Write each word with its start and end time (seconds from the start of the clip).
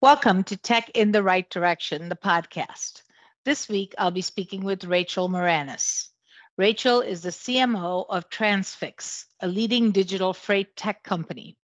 Welcome 0.00 0.44
to 0.44 0.56
Tech 0.56 0.92
in 0.94 1.10
the 1.10 1.24
Right 1.24 1.50
Direction, 1.50 2.08
the 2.08 2.14
podcast. 2.14 3.02
This 3.44 3.68
week, 3.68 3.96
I'll 3.98 4.12
be 4.12 4.22
speaking 4.22 4.62
with 4.62 4.84
Rachel 4.84 5.28
Meranus. 5.28 6.10
Rachel 6.56 7.00
is 7.00 7.22
the 7.22 7.30
CMO 7.30 8.06
of 8.08 8.30
Transfix, 8.30 9.24
a 9.40 9.48
leading 9.48 9.90
digital 9.90 10.32
freight 10.32 10.76
tech 10.76 11.02
company. 11.02 11.56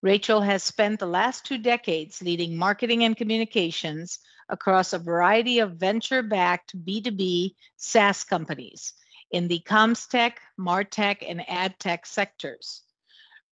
Rachel 0.00 0.40
has 0.40 0.62
spent 0.62 1.00
the 1.00 1.06
last 1.06 1.44
two 1.44 1.58
decades 1.58 2.22
leading 2.22 2.56
marketing 2.56 3.02
and 3.02 3.16
communications 3.16 4.20
across 4.48 4.92
a 4.92 4.98
variety 5.00 5.58
of 5.58 5.72
venture 5.72 6.22
backed 6.22 6.80
B2B 6.84 7.56
SaaS 7.78 8.22
companies 8.22 8.92
in 9.32 9.48
the 9.48 9.60
CommsTech, 9.66 10.34
MarTech, 10.56 11.28
and 11.28 11.40
AdTech 11.40 12.06
sectors. 12.06 12.82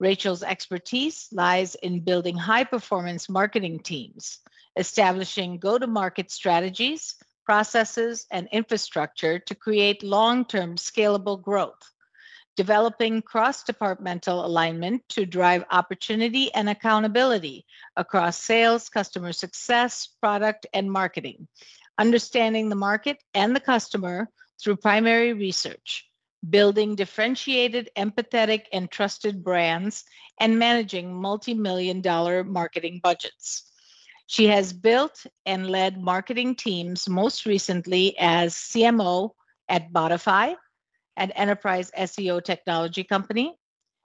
Rachel's 0.01 0.43
expertise 0.43 1.29
lies 1.31 1.75
in 1.75 2.01
building 2.01 2.37
high 2.37 2.65
performance 2.65 3.29
marketing 3.29 3.81
teams, 3.81 4.39
establishing 4.77 5.59
go 5.59 5.77
to 5.79 5.87
market 5.87 6.31
strategies, 6.31 7.17
processes, 7.45 8.27
and 8.31 8.49
infrastructure 8.51 9.39
to 9.39 9.55
create 9.55 10.03
long 10.03 10.47
term 10.47 10.77
scalable 10.77 11.41
growth, 11.41 11.93
developing 12.57 13.21
cross 13.21 13.63
departmental 13.63 14.45
alignment 14.45 15.07
to 15.11 15.27
drive 15.27 15.65
opportunity 15.71 16.53
and 16.55 16.71
accountability 16.71 17.67
across 17.95 18.39
sales, 18.39 18.89
customer 18.89 19.33
success, 19.33 20.09
product, 20.19 20.67
and 20.73 20.91
marketing, 20.91 21.47
understanding 21.99 22.71
the 22.71 22.75
market 22.75 23.23
and 23.35 23.55
the 23.55 23.61
customer 23.61 24.31
through 24.59 24.77
primary 24.77 25.35
research 25.35 26.10
building 26.49 26.95
differentiated, 26.95 27.91
empathetic, 27.97 28.65
and 28.73 28.91
trusted 28.91 29.45
brands, 29.45 30.05
and 30.41 30.59
managing 30.59 31.15
multi 31.15 31.55
million 31.55 32.01
dollar 32.01 32.45
marketing 32.45 33.01
budgets. 33.03 33.71
She 34.27 34.47
has 34.47 34.73
built 34.73 35.27
and 35.45 35.69
led 35.69 36.01
marketing 36.01 36.55
teams 36.55 37.09
most 37.09 37.47
recently 37.47 38.17
as 38.19 38.55
CMO 38.55 39.31
at 39.69 39.93
Botify, 39.93 40.55
an 41.17 41.33
enterprise 41.33 41.91
SEO 41.99 42.43
technology 42.43 43.03
company, 43.03 43.57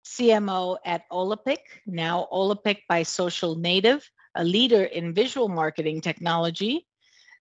CMO 0.05 0.77
at 0.85 1.03
Olapic, 1.11 1.59
now 1.85 2.27
Olapic 2.31 2.79
by 2.89 3.03
Social 3.03 3.55
Native, 3.55 4.09
a 4.35 4.43
leader 4.43 4.83
in 4.83 5.13
visual 5.13 5.49
marketing 5.49 6.01
technology, 6.01 6.87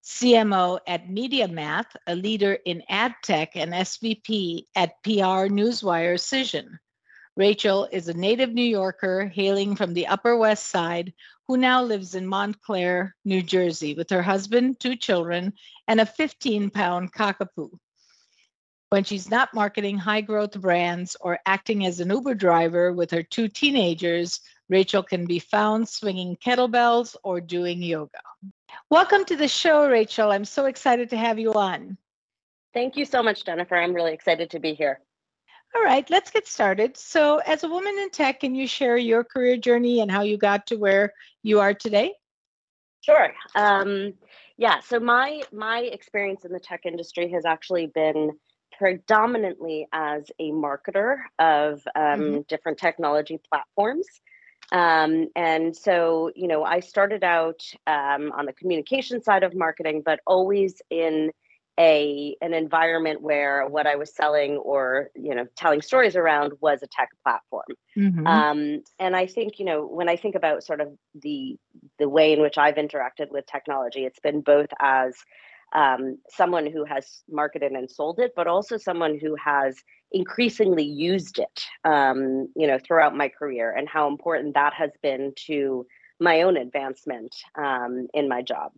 CMO 0.06 0.78
at 0.86 1.08
MediaMath, 1.08 1.96
a 2.06 2.14
leader 2.14 2.56
in 2.64 2.84
ad 2.88 3.16
tech, 3.24 3.56
and 3.56 3.72
SVP 3.72 4.66
at 4.76 5.02
PR 5.02 5.50
Newswire 5.50 6.14
Cision. 6.14 6.78
Rachel 7.36 7.88
is 7.90 8.06
a 8.06 8.14
native 8.14 8.54
New 8.54 8.64
Yorker 8.64 9.26
hailing 9.26 9.74
from 9.74 9.94
the 9.94 10.06
Upper 10.06 10.36
West 10.36 10.68
Side 10.68 11.12
who 11.48 11.56
now 11.56 11.82
lives 11.82 12.14
in 12.14 12.24
Montclair, 12.24 13.16
New 13.24 13.42
Jersey, 13.42 13.94
with 13.94 14.08
her 14.10 14.22
husband, 14.22 14.78
two 14.78 14.94
children, 14.94 15.52
and 15.88 16.00
a 16.00 16.06
15 16.06 16.70
pound 16.70 17.12
cockapoo. 17.12 17.76
When 18.90 19.02
she's 19.02 19.28
not 19.28 19.54
marketing 19.54 19.98
high 19.98 20.20
growth 20.20 20.60
brands 20.60 21.16
or 21.20 21.40
acting 21.44 21.84
as 21.84 21.98
an 21.98 22.10
Uber 22.10 22.36
driver 22.36 22.92
with 22.92 23.10
her 23.10 23.24
two 23.24 23.48
teenagers, 23.48 24.40
Rachel 24.68 25.02
can 25.02 25.26
be 25.26 25.40
found 25.40 25.88
swinging 25.88 26.36
kettlebells 26.36 27.16
or 27.24 27.40
doing 27.40 27.82
yoga. 27.82 28.20
Welcome 28.90 29.24
to 29.26 29.36
the 29.36 29.48
show, 29.48 29.88
Rachel. 29.88 30.30
I'm 30.30 30.44
so 30.44 30.66
excited 30.66 31.10
to 31.10 31.16
have 31.16 31.38
you 31.38 31.52
on. 31.54 31.96
Thank 32.74 32.96
you 32.96 33.04
so 33.04 33.22
much, 33.22 33.44
Jennifer. 33.44 33.76
I'm 33.76 33.94
really 33.94 34.12
excited 34.12 34.50
to 34.50 34.58
be 34.58 34.74
here. 34.74 35.00
All 35.74 35.82
right, 35.82 36.08
let's 36.08 36.30
get 36.30 36.46
started. 36.46 36.96
So, 36.96 37.38
as 37.38 37.64
a 37.64 37.68
woman 37.68 37.98
in 37.98 38.10
tech, 38.10 38.40
can 38.40 38.54
you 38.54 38.66
share 38.66 38.96
your 38.96 39.24
career 39.24 39.56
journey 39.56 40.00
and 40.00 40.10
how 40.10 40.22
you 40.22 40.38
got 40.38 40.66
to 40.68 40.76
where 40.76 41.12
you 41.42 41.60
are 41.60 41.74
today? 41.74 42.12
Sure. 43.02 43.32
Um, 43.54 44.14
yeah. 44.56 44.80
So 44.80 44.98
my 44.98 45.42
my 45.52 45.80
experience 45.80 46.44
in 46.44 46.52
the 46.52 46.60
tech 46.60 46.86
industry 46.86 47.30
has 47.30 47.44
actually 47.44 47.86
been 47.86 48.32
predominantly 48.76 49.86
as 49.92 50.24
a 50.38 50.50
marketer 50.50 51.18
of 51.38 51.82
um, 51.94 52.20
mm-hmm. 52.20 52.40
different 52.48 52.78
technology 52.78 53.38
platforms. 53.48 54.06
Um, 54.72 55.28
and 55.36 55.76
so, 55.76 56.30
you 56.34 56.48
know, 56.48 56.64
I 56.64 56.80
started 56.80 57.22
out 57.22 57.62
um, 57.86 58.32
on 58.32 58.46
the 58.46 58.52
communication 58.52 59.22
side 59.22 59.42
of 59.42 59.54
marketing, 59.54 60.02
but 60.04 60.20
always 60.26 60.80
in 60.90 61.30
a 61.78 62.34
an 62.40 62.54
environment 62.54 63.20
where 63.20 63.66
what 63.66 63.86
I 63.86 63.96
was 63.96 64.14
selling 64.14 64.56
or 64.56 65.10
you 65.14 65.34
know 65.34 65.46
telling 65.56 65.82
stories 65.82 66.16
around 66.16 66.54
was 66.60 66.82
a 66.82 66.86
tech 66.86 67.10
platform. 67.22 67.66
Mm-hmm. 67.96 68.26
Um, 68.26 68.82
and 68.98 69.14
I 69.14 69.26
think 69.26 69.58
you 69.58 69.66
know 69.66 69.84
when 69.84 70.08
I 70.08 70.16
think 70.16 70.34
about 70.34 70.64
sort 70.64 70.80
of 70.80 70.96
the 71.14 71.56
the 71.98 72.08
way 72.08 72.32
in 72.32 72.40
which 72.40 72.56
I've 72.56 72.76
interacted 72.76 73.30
with 73.30 73.46
technology, 73.46 74.04
it's 74.04 74.20
been 74.20 74.40
both 74.40 74.68
as 74.80 75.14
um, 75.74 76.18
someone 76.30 76.70
who 76.70 76.84
has 76.84 77.22
marketed 77.28 77.72
and 77.72 77.90
sold 77.90 78.18
it, 78.18 78.32
but 78.36 78.46
also 78.46 78.76
someone 78.76 79.18
who 79.18 79.34
has 79.36 79.76
increasingly 80.12 80.84
used 80.84 81.38
it, 81.38 81.64
um, 81.84 82.48
you 82.56 82.66
know, 82.66 82.78
throughout 82.78 83.16
my 83.16 83.28
career, 83.28 83.72
and 83.72 83.88
how 83.88 84.08
important 84.08 84.54
that 84.54 84.72
has 84.74 84.90
been 85.02 85.32
to 85.46 85.86
my 86.20 86.42
own 86.42 86.56
advancement 86.56 87.34
um, 87.58 88.06
in 88.14 88.28
my 88.28 88.42
job. 88.42 88.72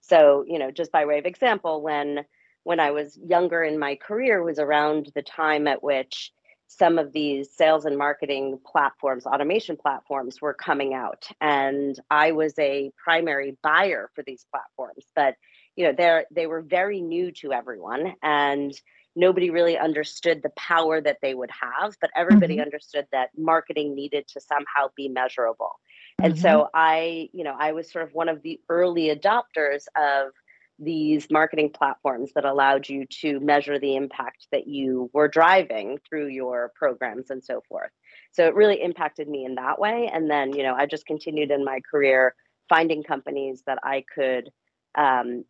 So, 0.00 0.44
you 0.46 0.58
know, 0.58 0.70
just 0.70 0.92
by 0.92 1.06
way 1.06 1.18
of 1.18 1.26
example, 1.26 1.82
when 1.82 2.24
when 2.64 2.80
I 2.80 2.90
was 2.92 3.18
younger 3.22 3.62
in 3.62 3.78
my 3.78 3.94
career 3.94 4.42
was 4.42 4.58
around 4.58 5.12
the 5.14 5.22
time 5.22 5.66
at 5.68 5.82
which 5.82 6.32
some 6.66 6.98
of 6.98 7.12
these 7.12 7.50
sales 7.54 7.84
and 7.84 7.96
marketing 7.96 8.58
platforms, 8.66 9.26
automation 9.26 9.76
platforms 9.76 10.40
were 10.40 10.54
coming 10.54 10.94
out. 10.94 11.26
And 11.40 11.98
I 12.10 12.32
was 12.32 12.54
a 12.58 12.90
primary 13.02 13.56
buyer 13.62 14.10
for 14.14 14.24
these 14.26 14.46
platforms. 14.50 15.04
But 15.14 15.34
you 15.76 15.84
know 15.84 15.92
they're 15.96 16.26
they 16.30 16.46
were 16.46 16.62
very 16.62 17.00
new 17.00 17.30
to 17.32 17.52
everyone 17.52 18.14
and 18.22 18.72
nobody 19.16 19.50
really 19.50 19.78
understood 19.78 20.42
the 20.42 20.50
power 20.50 21.00
that 21.00 21.18
they 21.22 21.34
would 21.34 21.50
have 21.50 21.96
but 22.00 22.10
everybody 22.16 22.54
mm-hmm. 22.54 22.64
understood 22.64 23.06
that 23.12 23.30
marketing 23.36 23.94
needed 23.94 24.26
to 24.28 24.40
somehow 24.40 24.88
be 24.96 25.08
measurable 25.08 25.72
mm-hmm. 26.20 26.26
and 26.26 26.38
so 26.38 26.68
i 26.74 27.28
you 27.32 27.44
know 27.44 27.54
i 27.58 27.72
was 27.72 27.90
sort 27.90 28.06
of 28.06 28.14
one 28.14 28.28
of 28.28 28.42
the 28.42 28.60
early 28.68 29.14
adopters 29.14 29.84
of 29.96 30.32
these 30.80 31.28
marketing 31.30 31.70
platforms 31.70 32.32
that 32.34 32.44
allowed 32.44 32.88
you 32.88 33.06
to 33.06 33.38
measure 33.38 33.78
the 33.78 33.94
impact 33.94 34.48
that 34.50 34.66
you 34.66 35.08
were 35.12 35.28
driving 35.28 36.00
through 36.08 36.26
your 36.26 36.72
programs 36.74 37.30
and 37.30 37.44
so 37.44 37.62
forth 37.68 37.90
so 38.32 38.46
it 38.46 38.54
really 38.56 38.82
impacted 38.82 39.28
me 39.28 39.44
in 39.44 39.54
that 39.54 39.78
way 39.78 40.10
and 40.12 40.28
then 40.28 40.52
you 40.52 40.64
know 40.64 40.74
i 40.74 40.84
just 40.84 41.06
continued 41.06 41.52
in 41.52 41.64
my 41.64 41.78
career 41.88 42.34
finding 42.68 43.04
companies 43.04 43.62
that 43.66 43.78
i 43.84 44.04
could 44.14 44.50
um, 44.96 45.44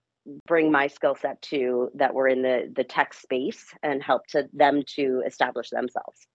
bring 0.47 0.73
my 0.73 0.87
skill 0.87 1.15
set 1.15 1.41
to 1.43 1.91
that 1.95 2.15
were 2.15 2.29
in 2.29 2.43
the 2.43 2.73
the 2.75 2.85
tech 2.85 3.15
space 3.15 3.75
and 3.83 4.03
help 4.03 4.27
to 4.29 4.49
them 4.53 4.83
to 4.97 5.23
establish 5.27 5.71
themselves. 5.71 6.27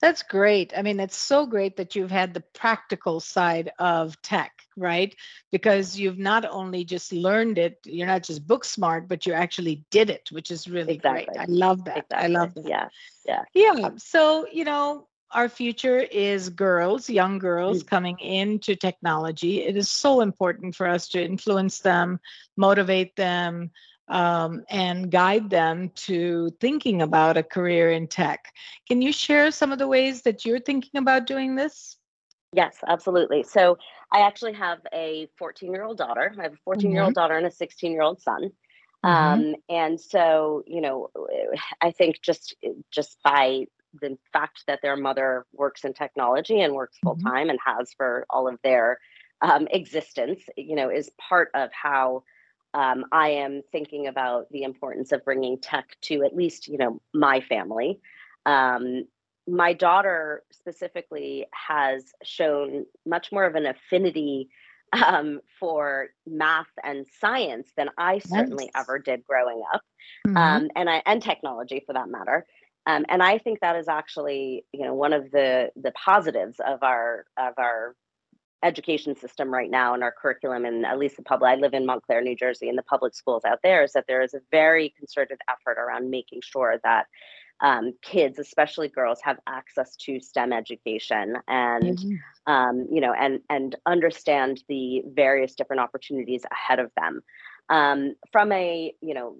That's 0.00 0.22
great. 0.22 0.72
I 0.76 0.82
mean 0.82 1.00
it's 1.00 1.16
so 1.16 1.46
great 1.46 1.76
that 1.76 1.96
you've 1.96 2.10
had 2.10 2.34
the 2.34 2.44
practical 2.54 3.20
side 3.20 3.72
of 3.78 4.20
tech 4.22 4.52
right? 4.76 5.16
Because 5.50 5.98
you've 5.98 6.18
not 6.18 6.44
only 6.44 6.84
just 6.84 7.12
learned 7.12 7.58
it 7.58 7.78
you're 7.84 8.06
not 8.06 8.22
just 8.22 8.46
book 8.46 8.64
smart 8.64 9.08
but 9.08 9.26
you 9.26 9.32
actually 9.32 9.84
did 9.90 10.10
it 10.10 10.28
which 10.30 10.50
is 10.50 10.68
really 10.68 10.94
exactly. 10.94 11.26
great 11.34 11.38
i 11.38 11.46
love 11.48 11.84
that. 11.84 11.98
Exactly. 11.98 12.18
i 12.18 12.26
love 12.26 12.54
that. 12.54 12.68
Yeah. 12.68 12.88
Yeah. 13.24 13.42
Yeah. 13.54 13.90
So 13.96 14.46
you 14.52 14.64
know 14.64 15.08
our 15.32 15.48
future 15.48 15.98
is 15.98 16.48
girls, 16.48 17.10
young 17.10 17.38
girls 17.38 17.82
mm. 17.82 17.86
coming 17.86 18.18
into 18.18 18.76
technology. 18.76 19.62
It 19.62 19.76
is 19.76 19.90
so 19.90 20.20
important 20.20 20.74
for 20.74 20.86
us 20.86 21.08
to 21.08 21.22
influence 21.22 21.80
them, 21.80 22.20
motivate 22.56 23.16
them, 23.16 23.70
um, 24.08 24.62
and 24.70 25.10
guide 25.10 25.50
them 25.50 25.90
to 25.96 26.50
thinking 26.60 27.02
about 27.02 27.36
a 27.36 27.42
career 27.42 27.90
in 27.90 28.06
tech. 28.06 28.52
Can 28.88 29.02
you 29.02 29.12
share 29.12 29.50
some 29.50 29.72
of 29.72 29.78
the 29.78 29.88
ways 29.88 30.22
that 30.22 30.44
you're 30.44 30.60
thinking 30.60 30.98
about 30.98 31.26
doing 31.26 31.56
this? 31.56 31.96
Yes, 32.52 32.76
absolutely. 32.86 33.42
So 33.42 33.78
I 34.12 34.20
actually 34.20 34.54
have 34.54 34.78
a 34.94 35.28
14 35.38 35.72
year 35.72 35.84
old 35.84 35.98
daughter. 35.98 36.34
I 36.38 36.42
have 36.44 36.54
a 36.54 36.58
14 36.64 36.90
year 36.90 37.02
old 37.02 37.08
mm-hmm. 37.08 37.20
daughter 37.20 37.36
and 37.36 37.46
a 37.46 37.50
16 37.50 37.92
year 37.92 38.02
old 38.02 38.20
son. 38.20 38.50
Mm-hmm. 39.04 39.08
Um, 39.08 39.54
and 39.68 40.00
so, 40.00 40.62
you 40.66 40.80
know, 40.80 41.10
I 41.80 41.90
think 41.90 42.22
just 42.22 42.56
just 42.90 43.18
by 43.22 43.66
the 44.00 44.16
fact 44.32 44.64
that 44.66 44.80
their 44.82 44.96
mother 44.96 45.46
works 45.52 45.84
in 45.84 45.92
technology 45.92 46.60
and 46.60 46.74
works 46.74 46.98
full 47.02 47.16
time 47.16 47.48
mm-hmm. 47.48 47.50
and 47.50 47.58
has 47.64 47.92
for 47.96 48.26
all 48.30 48.48
of 48.48 48.58
their 48.62 48.98
um, 49.42 49.66
existence, 49.70 50.42
you 50.56 50.76
know, 50.76 50.90
is 50.90 51.10
part 51.18 51.50
of 51.54 51.70
how 51.72 52.22
um, 52.74 53.04
I 53.12 53.30
am 53.30 53.62
thinking 53.72 54.06
about 54.06 54.50
the 54.50 54.62
importance 54.62 55.12
of 55.12 55.24
bringing 55.24 55.58
tech 55.58 55.96
to 56.02 56.22
at 56.24 56.36
least, 56.36 56.68
you 56.68 56.78
know, 56.78 57.00
my 57.14 57.40
family. 57.40 58.00
Um, 58.44 59.04
my 59.48 59.72
daughter 59.72 60.42
specifically 60.50 61.46
has 61.52 62.12
shown 62.22 62.84
much 63.06 63.30
more 63.30 63.44
of 63.44 63.54
an 63.54 63.66
affinity 63.66 64.48
um, 64.92 65.40
for 65.58 66.08
math 66.26 66.70
and 66.82 67.06
science 67.20 67.72
than 67.76 67.88
I 67.98 68.18
certainly 68.18 68.70
nice. 68.74 68.82
ever 68.82 68.98
did 68.98 69.24
growing 69.24 69.62
up, 69.72 69.82
mm-hmm. 70.26 70.36
um, 70.36 70.70
and 70.76 70.88
I 70.88 71.02
and 71.06 71.22
technology 71.22 71.82
for 71.86 71.92
that 71.92 72.08
matter. 72.08 72.46
Um, 72.86 73.04
and 73.08 73.22
I 73.22 73.38
think 73.38 73.60
that 73.60 73.76
is 73.76 73.88
actually, 73.88 74.64
you 74.72 74.84
know, 74.84 74.94
one 74.94 75.12
of 75.12 75.30
the 75.30 75.70
the 75.76 75.92
positives 75.92 76.60
of 76.64 76.82
our 76.82 77.26
of 77.36 77.54
our 77.58 77.94
education 78.62 79.14
system 79.16 79.52
right 79.52 79.70
now 79.70 79.94
and 79.94 80.02
our 80.02 80.12
curriculum 80.12 80.64
and 80.64 80.86
at 80.86 80.98
least 80.98 81.16
the 81.16 81.22
public 81.22 81.50
i 81.50 81.54
live 81.56 81.74
in 81.74 81.84
montclair 81.84 82.22
new 82.22 82.34
jersey 82.34 82.68
and 82.68 82.78
the 82.78 82.82
public 82.82 83.14
schools 83.14 83.44
out 83.44 83.58
there 83.62 83.84
is 83.84 83.92
that 83.92 84.04
there 84.08 84.22
is 84.22 84.32
a 84.32 84.40
very 84.50 84.94
concerted 84.98 85.38
effort 85.48 85.78
around 85.78 86.10
making 86.10 86.40
sure 86.42 86.80
that 86.82 87.06
um, 87.60 87.92
kids 88.02 88.38
especially 88.38 88.88
girls 88.88 89.20
have 89.22 89.38
access 89.46 89.94
to 89.96 90.20
stem 90.20 90.52
education 90.52 91.36
and 91.48 91.98
mm-hmm. 91.98 92.52
um, 92.52 92.86
you 92.90 93.00
know 93.00 93.12
and 93.12 93.40
and 93.50 93.76
understand 93.86 94.62
the 94.68 95.02
various 95.14 95.54
different 95.54 95.80
opportunities 95.80 96.42
ahead 96.50 96.78
of 96.78 96.90
them 96.96 97.22
um, 97.68 98.14
from 98.32 98.52
a 98.52 98.92
you 99.00 99.14
know 99.14 99.36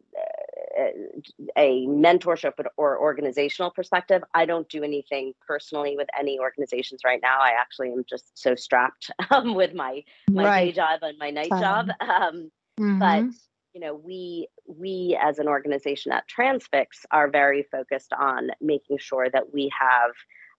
a 1.56 1.86
mentorship 1.86 2.52
or 2.76 3.00
organizational 3.00 3.70
perspective 3.70 4.22
i 4.34 4.44
don't 4.44 4.68
do 4.68 4.82
anything 4.82 5.32
personally 5.46 5.96
with 5.96 6.08
any 6.18 6.38
organizations 6.38 7.00
right 7.04 7.20
now 7.22 7.38
i 7.40 7.52
actually 7.58 7.90
am 7.90 8.04
just 8.08 8.36
so 8.38 8.54
strapped 8.54 9.10
um, 9.30 9.54
with 9.54 9.74
my 9.74 10.02
my 10.30 10.44
right. 10.44 10.64
day 10.66 10.72
job 10.72 11.00
and 11.02 11.18
my 11.18 11.30
night 11.30 11.50
job 11.50 11.88
um, 12.00 12.50
mm-hmm. 12.78 12.98
but 12.98 13.24
you 13.72 13.80
know 13.80 13.94
we 13.94 14.48
we 14.66 15.18
as 15.22 15.38
an 15.38 15.48
organization 15.48 16.12
at 16.12 16.26
transfix 16.28 17.04
are 17.10 17.30
very 17.30 17.64
focused 17.70 18.12
on 18.12 18.50
making 18.60 18.98
sure 18.98 19.28
that 19.30 19.52
we 19.52 19.70
have 19.78 20.12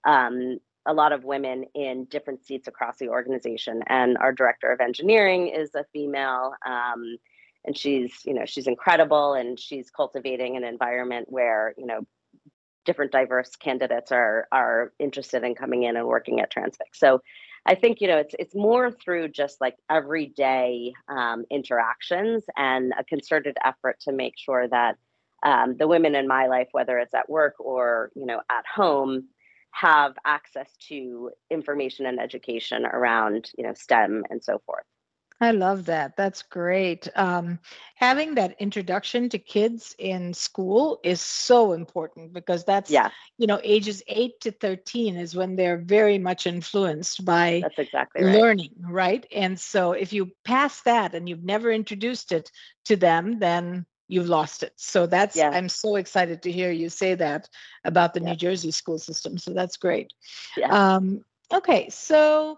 um, 0.05 0.59
a 0.85 0.93
lot 0.93 1.11
of 1.11 1.25
women 1.25 1.65
in 1.75 2.05
different 2.05 2.45
seats 2.45 2.67
across 2.67 2.97
the 2.97 3.09
organization 3.09 3.83
and 3.87 4.17
our 4.17 4.31
director 4.31 4.71
of 4.71 4.79
engineering 4.79 5.47
is 5.47 5.75
a 5.75 5.83
female 5.91 6.53
um, 6.65 7.17
and 7.67 7.77
she's 7.77 8.13
you 8.25 8.33
know 8.33 8.45
she's 8.45 8.65
incredible 8.65 9.33
and 9.33 9.59
she's 9.59 9.91
cultivating 9.91 10.55
an 10.57 10.63
environment 10.63 11.27
where 11.29 11.75
you 11.77 11.85
know 11.85 11.99
different 12.85 13.11
diverse 13.11 13.55
candidates 13.57 14.11
are 14.11 14.47
are 14.51 14.93
interested 14.97 15.43
in 15.43 15.53
coming 15.53 15.83
in 15.83 15.97
and 15.97 16.07
working 16.07 16.39
at 16.39 16.49
transfix. 16.49 16.99
So 16.99 17.21
i 17.65 17.75
think 17.75 17.99
you 17.99 18.07
know 18.07 18.17
it's 18.17 18.33
it's 18.39 18.55
more 18.55 18.89
through 18.89 19.27
just 19.27 19.59
like 19.59 19.75
everyday 19.91 20.93
um, 21.09 21.43
interactions 21.51 22.45
and 22.55 22.93
a 22.97 23.03
concerted 23.03 23.57
effort 23.63 23.99
to 23.99 24.11
make 24.11 24.35
sure 24.37 24.67
that 24.69 24.95
um, 25.43 25.75
the 25.77 25.87
women 25.87 26.15
in 26.15 26.27
my 26.27 26.47
life 26.47 26.69
whether 26.71 26.97
it's 26.97 27.13
at 27.13 27.29
work 27.29 27.55
or 27.59 28.09
you 28.15 28.25
know 28.25 28.41
at 28.49 28.65
home 28.73 29.27
have 29.71 30.13
access 30.25 30.75
to 30.87 31.29
information 31.51 32.05
and 32.05 32.19
education 32.19 32.85
around 32.85 33.51
you 33.57 33.65
know 33.65 33.73
stem 33.73 34.23
and 34.29 34.41
so 34.41 34.59
forth 34.65 34.85
I 35.39 35.51
love 35.51 35.86
that. 35.86 36.18
That's 36.18 36.42
great. 36.42 37.07
Um, 37.16 37.60
having 37.95 38.36
that 38.36 38.56
introduction 38.60 39.30
to 39.30 39.38
kids 39.38 39.95
in 40.00 40.34
school 40.34 41.00
is 41.04 41.22
so 41.22 41.74
important 41.74 42.34
because 42.34 42.66
that's, 42.66 42.89
yeah. 42.89 43.12
you 43.38 43.45
know, 43.45 43.60
ages 43.63 44.01
8 44.07 44.39
to 44.42 44.51
13 44.51 45.16
is 45.16 45.36
when 45.36 45.56
they're 45.56 45.78
very 45.78 46.18
much 46.18 46.48
influenced 46.48 47.24
by 47.24 47.60
that's 47.62 47.78
exactly 47.78 48.24
right. 48.24 48.36
learning, 48.36 48.72
right? 48.80 49.28
And 49.31 49.60
so 49.60 49.92
if 49.92 50.12
you 50.12 50.31
pass 50.44 50.81
that 50.81 51.13
and 51.13 51.30
you've 51.30 51.44
never 51.44 51.72
introduced 51.72 52.31
it 52.31 52.50
to 52.86 52.95
them, 52.95 53.38
then 53.38 53.86
you've 54.07 54.30
lost 54.30 54.63
it. 54.63 54.74
So 54.75 55.06
that's, 55.06 55.36
yeah. 55.36 55.51
I'm 55.51 55.69
so 55.69 55.98
excited 55.98 56.42
to 56.44 56.51
hear 56.51 56.72
you 56.72 56.89
say 56.89 57.13
that 57.13 57.48
about 57.84 58.16
the 58.16 58.22
yeah. 58.22 58.30
New 58.30 58.36
Jersey 58.38 58.72
school 58.72 58.98
system. 58.98 59.38
So 59.38 59.54
that's 59.54 59.78
great. 59.78 60.13
Yeah. 60.56 60.69
Um, 60.95 61.24
okay. 61.54 61.89
So, 61.89 62.57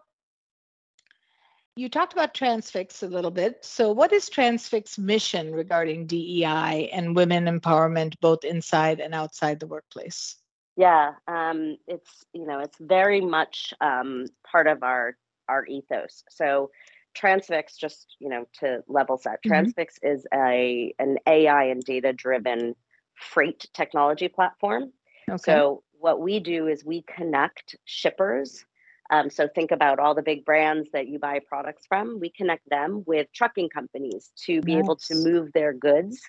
you 1.79 1.87
talked 1.87 2.11
about 2.11 2.33
Transfix 2.33 3.01
a 3.03 3.07
little 3.07 3.31
bit. 3.31 3.63
So, 3.63 3.91
what 3.91 4.11
is 4.11 4.29
Transfix 4.29 4.99
mission 4.99 5.53
regarding 5.53 6.07
DEI 6.07 6.89
and 6.91 7.15
women 7.15 7.45
empowerment, 7.45 8.15
both 8.19 8.43
inside 8.43 8.99
and 8.99 9.15
outside 9.15 9.59
the 9.59 9.67
workplace? 9.67 10.35
Yeah, 10.75 11.13
um, 11.27 11.77
it's 11.87 12.25
you 12.33 12.45
know 12.45 12.59
it's 12.59 12.77
very 12.79 13.21
much 13.21 13.73
um, 13.79 14.25
part 14.49 14.67
of 14.67 14.83
our 14.83 15.15
our 15.47 15.65
ethos. 15.65 16.23
So, 16.29 16.69
Transfix, 17.13 17.77
just 17.77 18.17
you 18.19 18.29
know 18.29 18.45
to 18.59 18.83
level 18.87 19.17
set, 19.17 19.39
mm-hmm. 19.45 19.49
Transfix 19.49 19.99
is 20.03 20.27
a 20.33 20.93
an 20.99 21.17
AI 21.25 21.65
and 21.65 21.81
data 21.81 22.11
driven 22.11 22.75
freight 23.15 23.67
technology 23.73 24.27
platform. 24.27 24.91
Okay. 25.29 25.37
So, 25.37 25.83
what 25.93 26.19
we 26.19 26.41
do 26.41 26.67
is 26.67 26.83
we 26.83 27.03
connect 27.03 27.77
shippers 27.85 28.65
um, 29.09 29.29
so 29.29 29.47
think 29.47 29.71
about 29.71 29.99
all 29.99 30.13
the 30.13 30.21
big 30.21 30.45
brands 30.45 30.89
that 30.93 31.07
you 31.07 31.19
buy 31.19 31.39
products 31.47 31.85
from. 31.87 32.19
We 32.19 32.29
connect 32.29 32.69
them 32.69 33.03
with 33.07 33.27
trucking 33.33 33.69
companies 33.69 34.31
to 34.45 34.61
be 34.61 34.75
nice. 34.75 34.83
able 34.83 34.95
to 34.95 35.15
move 35.15 35.51
their 35.53 35.73
goods 35.73 36.21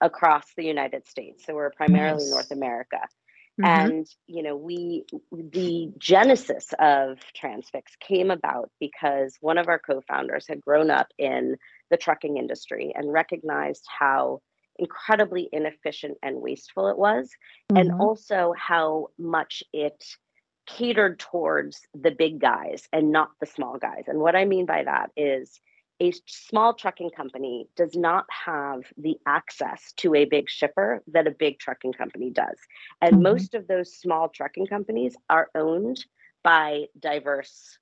across 0.00 0.44
the 0.56 0.64
United 0.64 1.06
States. 1.06 1.44
So 1.46 1.54
we're 1.54 1.70
primarily 1.70 2.24
nice. 2.24 2.30
North 2.30 2.50
America. 2.50 3.00
Mm-hmm. 3.60 3.64
And 3.64 4.06
you 4.26 4.42
know, 4.42 4.56
we 4.56 5.04
the 5.30 5.92
genesis 5.98 6.72
of 6.78 7.18
Transfix 7.34 7.92
came 8.00 8.30
about 8.30 8.70
because 8.80 9.36
one 9.40 9.58
of 9.58 9.68
our 9.68 9.78
co-founders 9.78 10.46
had 10.48 10.62
grown 10.62 10.90
up 10.90 11.08
in 11.18 11.56
the 11.90 11.98
trucking 11.98 12.38
industry 12.38 12.92
and 12.94 13.12
recognized 13.12 13.84
how 13.86 14.40
incredibly 14.78 15.50
inefficient 15.52 16.16
and 16.22 16.40
wasteful 16.40 16.88
it 16.88 16.96
was, 16.96 17.28
mm-hmm. 17.70 17.76
and 17.76 18.00
also 18.00 18.54
how 18.56 19.08
much 19.18 19.62
it 19.74 20.02
catered 20.66 21.18
towards 21.18 21.80
the 21.94 22.10
big 22.10 22.40
guys 22.40 22.88
and 22.92 23.10
not 23.10 23.30
the 23.40 23.46
small 23.46 23.78
guys. 23.78 24.04
And 24.06 24.18
what 24.18 24.36
I 24.36 24.44
mean 24.44 24.66
by 24.66 24.84
that 24.84 25.10
is 25.16 25.60
a 26.00 26.12
small 26.26 26.74
trucking 26.74 27.10
company 27.10 27.68
does 27.76 27.94
not 27.94 28.24
have 28.28 28.82
the 28.96 29.18
access 29.26 29.92
to 29.98 30.14
a 30.14 30.24
big 30.24 30.48
shipper 30.48 31.02
that 31.08 31.26
a 31.26 31.30
big 31.30 31.58
trucking 31.58 31.92
company 31.92 32.30
does. 32.30 32.56
And 33.00 33.14
mm-hmm. 33.14 33.22
most 33.22 33.54
of 33.54 33.68
those 33.68 33.94
small 33.94 34.28
trucking 34.28 34.66
companies 34.66 35.16
are 35.30 35.48
owned 35.54 36.04
by 36.42 36.86
diverse 36.98 37.78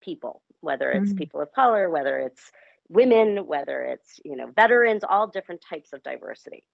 people, 0.00 0.42
whether 0.60 0.90
it's 0.90 1.10
mm-hmm. 1.10 1.18
people 1.18 1.40
of 1.42 1.52
color, 1.52 1.90
whether 1.90 2.18
it's 2.18 2.50
women, 2.88 3.46
whether 3.46 3.82
it's, 3.82 4.20
you 4.24 4.36
know, 4.36 4.50
veterans, 4.54 5.04
all 5.06 5.26
different 5.26 5.62
types 5.68 5.92
of 5.92 6.02
diversity. 6.02 6.64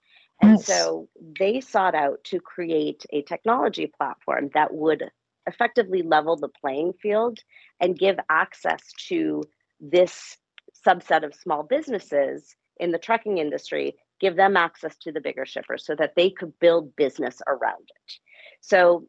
And 0.41 0.51
yes. 0.51 0.65
so 0.65 1.09
they 1.39 1.61
sought 1.61 1.95
out 1.95 2.23
to 2.25 2.39
create 2.39 3.05
a 3.11 3.21
technology 3.21 3.87
platform 3.87 4.49
that 4.53 4.73
would 4.73 5.11
effectively 5.47 6.01
level 6.01 6.35
the 6.35 6.49
playing 6.49 6.93
field 7.01 7.39
and 7.79 7.97
give 7.97 8.19
access 8.29 8.81
to 9.07 9.43
this 9.79 10.37
subset 10.85 11.23
of 11.23 11.33
small 11.33 11.63
businesses 11.63 12.55
in 12.77 12.91
the 12.91 12.99
trucking 12.99 13.37
industry 13.37 13.95
give 14.21 14.35
them 14.35 14.55
access 14.55 14.95
to 14.97 15.11
the 15.11 15.19
bigger 15.19 15.45
shippers 15.45 15.85
so 15.85 15.95
that 15.95 16.13
they 16.15 16.29
could 16.29 16.57
build 16.59 16.95
business 16.95 17.41
around 17.47 17.81
it. 17.81 18.13
So 18.61 19.07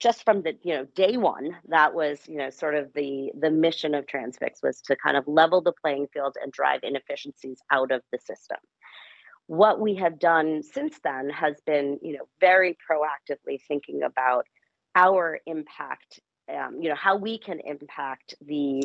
just 0.00 0.24
from 0.24 0.42
the 0.42 0.54
you 0.62 0.74
know 0.74 0.86
day 0.96 1.16
one 1.16 1.56
that 1.68 1.94
was 1.94 2.18
you 2.26 2.36
know 2.36 2.50
sort 2.50 2.74
of 2.74 2.92
the 2.94 3.30
the 3.38 3.50
mission 3.50 3.94
of 3.94 4.06
transfix 4.06 4.60
was 4.62 4.80
to 4.80 4.96
kind 4.96 5.16
of 5.16 5.28
level 5.28 5.60
the 5.60 5.72
playing 5.72 6.08
field 6.12 6.36
and 6.42 6.50
drive 6.50 6.80
inefficiencies 6.82 7.60
out 7.70 7.92
of 7.92 8.02
the 8.10 8.18
system. 8.18 8.58
What 9.46 9.78
we 9.78 9.94
have 9.96 10.18
done 10.18 10.62
since 10.62 10.98
then 11.04 11.30
has 11.30 11.60
been 11.66 11.98
you 12.02 12.14
know 12.14 12.24
very 12.40 12.76
proactively 12.90 13.60
thinking 13.68 14.02
about 14.02 14.46
our 14.94 15.38
impact, 15.46 16.20
um, 16.48 16.78
you 16.80 16.88
know, 16.88 16.94
how 16.94 17.16
we 17.16 17.38
can 17.38 17.60
impact 17.60 18.34
the 18.44 18.82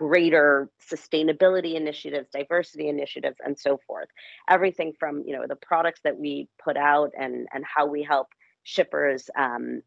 greater 0.00 0.70
sustainability 0.90 1.74
initiatives, 1.74 2.28
diversity 2.32 2.88
initiatives, 2.88 3.36
and 3.44 3.58
so 3.58 3.78
forth. 3.86 4.08
Everything 4.48 4.94
from 4.98 5.22
you 5.26 5.36
know 5.36 5.44
the 5.46 5.56
products 5.56 6.00
that 6.04 6.18
we 6.18 6.48
put 6.62 6.76
out 6.76 7.10
and 7.18 7.46
and 7.52 7.64
how 7.64 7.86
we 7.86 8.02
help 8.02 8.28
shippers 8.62 9.28
um, 9.36 9.82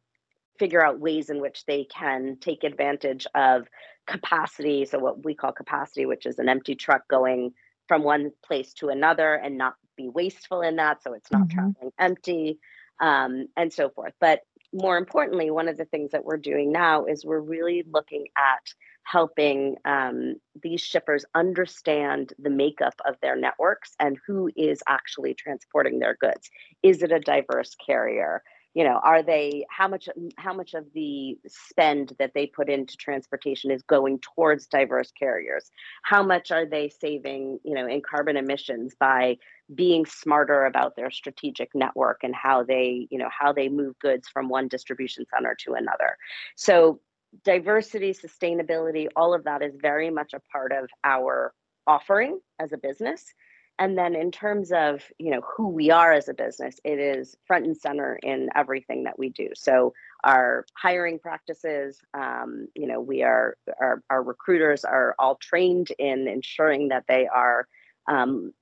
figure 0.59 0.85
out 0.85 0.99
ways 0.99 1.29
in 1.29 1.41
which 1.41 1.65
they 1.65 1.85
can 1.85 2.37
take 2.39 2.63
advantage 2.63 3.25
of 3.33 3.67
capacity. 4.05 4.85
So 4.85 4.99
what 4.99 5.25
we 5.25 5.33
call 5.33 5.51
capacity, 5.51 6.05
which 6.05 6.25
is 6.25 6.37
an 6.37 6.47
empty 6.47 6.75
truck 6.75 7.07
going 7.07 7.53
from 7.87 8.03
one 8.03 8.31
place 8.45 8.73
to 8.73 8.89
another 8.89 9.33
and 9.33 9.57
not 9.57 9.73
be 9.97 10.09
wasteful 10.09 10.61
in 10.61 10.75
that, 10.75 11.01
so 11.03 11.13
it's 11.13 11.31
not 11.31 11.47
mm-hmm. 11.47 11.57
traveling 11.57 11.91
empty, 11.99 12.59
um, 12.99 13.47
and 13.57 13.73
so 13.73 13.89
forth. 13.89 14.13
But 14.19 14.41
more 14.73 14.97
importantly, 14.97 15.51
one 15.51 15.67
of 15.67 15.77
the 15.77 15.85
things 15.85 16.11
that 16.11 16.25
we're 16.25 16.37
doing 16.37 16.71
now 16.71 17.05
is 17.05 17.23
we're 17.23 17.39
really 17.39 17.83
looking 17.91 18.25
at 18.37 18.73
helping 19.03 19.75
um, 19.85 20.35
these 20.61 20.81
shippers 20.81 21.25
understand 21.35 22.33
the 22.39 22.49
makeup 22.49 22.95
of 23.05 23.15
their 23.21 23.35
networks 23.35 23.91
and 23.99 24.17
who 24.25 24.49
is 24.55 24.81
actually 24.87 25.33
transporting 25.33 25.99
their 25.99 26.17
goods. 26.19 26.49
Is 26.81 27.03
it 27.03 27.11
a 27.11 27.19
diverse 27.19 27.75
carrier? 27.85 28.41
You 28.73 28.83
know 28.83 28.99
are 29.03 29.21
they 29.23 29.65
how 29.69 29.87
much 29.87 30.09
mm, 30.17 30.31
how 30.37 30.53
much 30.53 30.73
of 30.73 30.85
the 30.93 31.37
spend 31.47 32.13
that 32.19 32.31
they 32.33 32.47
put 32.47 32.69
into 32.69 32.97
transportation 32.97 33.71
is 33.71 33.81
going 33.83 34.19
towards 34.19 34.67
diverse 34.67 35.11
carriers? 35.11 35.71
How 36.03 36.23
much 36.23 36.51
are 36.51 36.65
they 36.65 36.89
saving 36.89 37.59
you 37.63 37.75
know 37.75 37.87
in 37.87 38.01
carbon 38.01 38.37
emissions 38.37 38.95
by 38.99 39.37
being 39.73 40.05
smarter 40.05 40.65
about 40.65 40.95
their 40.95 41.11
strategic 41.11 41.73
network 41.73 42.21
and 42.23 42.35
how 42.35 42.63
they 42.63 43.07
you 43.09 43.17
know 43.17 43.29
how 43.29 43.53
they 43.53 43.69
move 43.69 43.97
goods 43.99 44.27
from 44.27 44.49
one 44.49 44.67
distribution 44.67 45.25
center 45.33 45.55
to 45.61 45.73
another? 45.73 46.17
So 46.55 46.99
diversity 47.43 48.13
sustainability 48.13 49.07
all 49.15 49.33
of 49.33 49.43
that 49.45 49.63
is 49.63 49.73
very 49.81 50.11
much 50.11 50.33
a 50.33 50.39
part 50.51 50.71
of 50.71 50.87
our 51.03 51.53
offering 51.87 52.39
as 52.59 52.71
a 52.71 52.77
business 52.77 53.33
and 53.79 53.97
then 53.97 54.15
in 54.15 54.31
terms 54.31 54.71
of 54.71 55.03
you 55.19 55.31
know 55.31 55.41
who 55.41 55.67
we 55.67 55.91
are 55.91 56.13
as 56.13 56.29
a 56.29 56.33
business 56.33 56.79
it 56.83 56.99
is 56.99 57.35
front 57.45 57.65
and 57.65 57.77
center 57.77 58.19
in 58.23 58.49
everything 58.55 59.03
that 59.03 59.17
we 59.17 59.29
do 59.29 59.49
so 59.53 59.93
our 60.23 60.65
hiring 60.75 61.19
practices. 61.19 61.99
Um, 62.13 62.67
you 62.75 62.87
know, 62.87 63.01
we 63.01 63.23
are 63.23 63.57
our, 63.79 64.01
our 64.09 64.23
recruiters 64.23 64.85
are 64.85 65.15
all 65.19 65.35
trained 65.35 65.89
in 65.99 66.27
ensuring 66.27 66.89
that 66.89 67.05
they 67.07 67.27
are 67.27 67.67
um, 68.09 68.53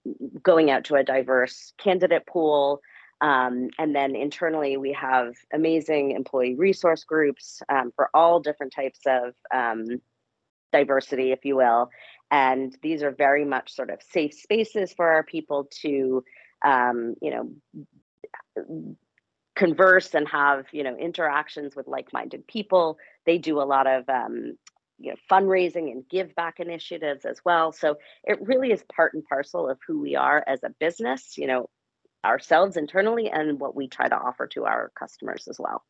going 0.44 0.72
out 0.72 0.86
to 0.86 0.96
a 0.96 1.04
diverse 1.04 1.74
candidate 1.78 2.26
pool. 2.26 2.82
Um, 3.22 3.70
and 3.78 3.96
then 3.96 4.16
internally, 4.16 4.78
we 4.78 4.94
have 4.94 5.36
amazing 5.54 6.12
employee 6.12 6.56
resource 6.56 7.04
groups 7.04 7.62
um, 7.70 7.92
for 7.96 8.10
all 8.14 8.40
different 8.40 8.74
types 8.74 9.00
of 9.06 9.34
um, 9.54 9.86
diversity, 10.74 11.32
if 11.32 11.46
you 11.46 11.56
will. 11.56 11.90
And 12.32 12.76
these 12.82 13.04
are 13.04 13.12
very 13.12 13.44
much 13.46 13.76
sort 13.76 13.90
of 13.90 14.02
safe 14.02 14.34
spaces 14.34 14.94
for 14.94 15.08
our 15.12 15.24
people 15.24 15.70
to, 15.82 16.24
um, 16.66 17.16
you 17.22 17.32
know, 18.56 18.96
converse 19.56 20.16
and 20.16 20.28
have 20.28 20.66
you 20.72 20.84
know 20.84 20.96
interactions 20.96 21.76
with 21.76 21.88
like-minded 21.88 22.48
people. 22.48 22.98
They 23.26 23.38
do 23.38 23.62
a 23.62 23.64
lot 23.64 23.86
of 23.86 24.08
um, 24.10 24.58
you 24.98 25.12
know 25.12 25.18
fundraising 25.30 25.92
and 25.92 26.08
give 26.10 26.34
back 26.36 26.60
initiatives 26.60 27.26
as 27.26 27.42
well. 27.44 27.72
So 27.72 27.98
it 28.24 28.40
really 28.42 28.72
is 28.72 28.84
part 28.96 29.14
and 29.14 29.24
parcel 29.24 29.70
of 29.70 29.78
who 29.86 30.00
we 30.00 30.16
are 30.16 30.44
as 30.48 30.64
a 30.64 30.70
business. 30.80 31.38
You 31.38 31.48
know, 31.48 31.70
ourselves 32.24 32.78
internally 32.78 33.30
and 33.30 33.60
what 33.60 33.76
we 33.76 33.88
try 33.88 34.08
to 34.08 34.16
offer 34.16 34.48
to 34.48 34.66
our 34.66 34.92
customers 34.98 35.48
as 35.50 35.60
well. 35.60 35.84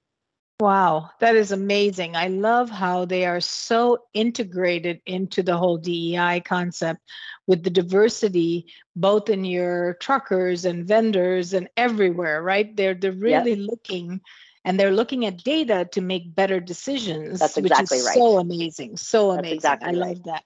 Wow, 0.61 1.09
that 1.17 1.35
is 1.35 1.51
amazing. 1.51 2.15
I 2.15 2.27
love 2.27 2.69
how 2.69 3.05
they 3.05 3.25
are 3.25 3.41
so 3.41 4.03
integrated 4.13 5.01
into 5.07 5.41
the 5.41 5.57
whole 5.57 5.79
DEI 5.79 6.41
concept 6.41 7.01
with 7.47 7.63
the 7.63 7.71
diversity 7.71 8.67
both 8.95 9.27
in 9.29 9.43
your 9.43 9.95
truckers 9.95 10.65
and 10.65 10.87
vendors 10.87 11.53
and 11.53 11.67
everywhere, 11.75 12.43
right? 12.43 12.75
They're 12.75 12.93
they're 12.93 13.11
really 13.11 13.55
yep. 13.55 13.69
looking 13.71 14.21
and 14.63 14.79
they're 14.79 14.91
looking 14.91 15.25
at 15.25 15.43
data 15.43 15.89
to 15.93 16.01
make 16.01 16.35
better 16.35 16.59
decisions. 16.59 17.39
That's 17.39 17.57
exactly 17.57 17.95
which 17.95 18.01
is 18.01 18.05
right. 18.05 18.17
So 18.17 18.37
amazing. 18.37 18.97
So 18.97 19.31
amazing. 19.31 19.55
Exactly 19.55 19.89
I 19.89 19.91
right. 19.93 20.09
love 20.09 20.23
that. 20.25 20.43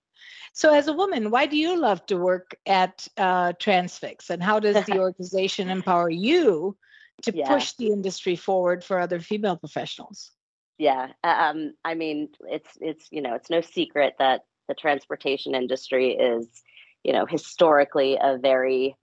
So, 0.53 0.73
as 0.73 0.87
a 0.87 0.93
woman, 0.93 1.29
why 1.29 1.45
do 1.45 1.57
you 1.57 1.77
love 1.77 2.05
to 2.05 2.15
work 2.15 2.55
at 2.65 3.05
uh, 3.17 3.51
Transfix, 3.59 4.29
and 4.29 4.41
how 4.41 4.61
does 4.61 4.85
the 4.85 4.99
organization 4.99 5.69
empower 5.69 6.09
you 6.09 6.77
to 7.23 7.35
yeah. 7.35 7.47
push 7.47 7.73
the 7.73 7.87
industry 7.87 8.35
forward 8.35 8.83
for 8.83 8.99
other 8.99 9.19
female 9.19 9.57
professionals? 9.57 10.31
Yeah, 10.77 11.13
um, 11.23 11.73
I 11.85 11.93
mean, 11.95 12.29
it's 12.41 12.69
it's 12.81 13.07
you 13.11 13.21
know, 13.21 13.35
it's 13.35 13.49
no 13.49 13.61
secret 13.61 14.15
that 14.19 14.41
the 14.67 14.73
transportation 14.73 15.55
industry 15.55 16.11
is, 16.11 16.47
you 17.03 17.13
know, 17.13 17.25
historically 17.25 18.17
a 18.21 18.37
very 18.37 18.95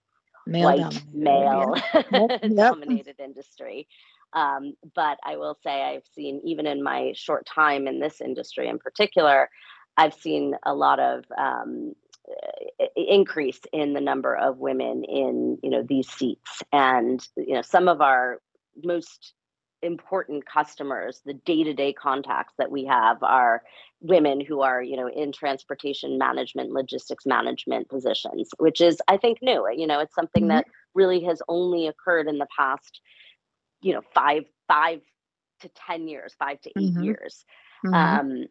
male 0.45 0.65
white 0.65 1.03
male 1.13 1.75
yep. 2.11 2.41
dominated 2.55 3.19
industry. 3.19 3.87
Um, 4.33 4.73
but 4.95 5.19
I 5.23 5.37
will 5.37 5.57
say 5.63 5.81
I've 5.81 6.07
seen 6.15 6.41
even 6.43 6.65
in 6.65 6.83
my 6.83 7.13
short 7.15 7.45
time 7.45 7.87
in 7.87 7.99
this 7.99 8.21
industry 8.21 8.67
in 8.67 8.79
particular, 8.79 9.49
I've 9.97 10.13
seen 10.13 10.55
a 10.63 10.73
lot 10.73 10.99
of 10.99 11.23
um, 11.37 11.93
increase 12.95 13.59
in 13.71 13.93
the 13.93 14.01
number 14.01 14.35
of 14.35 14.57
women 14.57 15.03
in 15.03 15.57
you 15.61 15.69
know 15.69 15.83
these 15.83 16.09
seats, 16.09 16.63
and 16.71 17.25
you 17.35 17.53
know 17.53 17.61
some 17.61 17.87
of 17.87 18.01
our 18.01 18.39
most 18.83 19.33
important 19.83 20.45
customers 20.45 21.21
the 21.25 21.33
day-to-day 21.33 21.93
contacts 21.93 22.53
that 22.57 22.71
we 22.71 22.85
have 22.85 23.21
are 23.21 23.61
women 23.99 24.39
who 24.39 24.61
are 24.61 24.81
you 24.81 24.95
know 24.95 25.09
in 25.09 25.31
transportation 25.31 26.17
management 26.17 26.71
logistics 26.71 27.25
management 27.25 27.89
positions 27.89 28.49
which 28.59 28.79
is 28.79 29.01
i 29.09 29.17
think 29.17 29.39
new 29.41 29.67
you 29.75 29.85
know 29.85 29.99
it's 29.99 30.15
something 30.15 30.43
mm-hmm. 30.43 30.55
that 30.57 30.65
really 30.95 31.21
has 31.23 31.41
only 31.49 31.87
occurred 31.87 32.27
in 32.27 32.37
the 32.37 32.47
past 32.57 33.01
you 33.81 33.93
know 33.93 34.01
five 34.13 34.43
five 34.67 35.01
to 35.59 35.69
ten 35.87 36.07
years 36.07 36.33
five 36.39 36.59
to 36.61 36.69
8 36.69 36.75
mm-hmm. 36.77 37.03
years 37.03 37.45
mm-hmm. 37.85 37.93
um, 37.93 38.45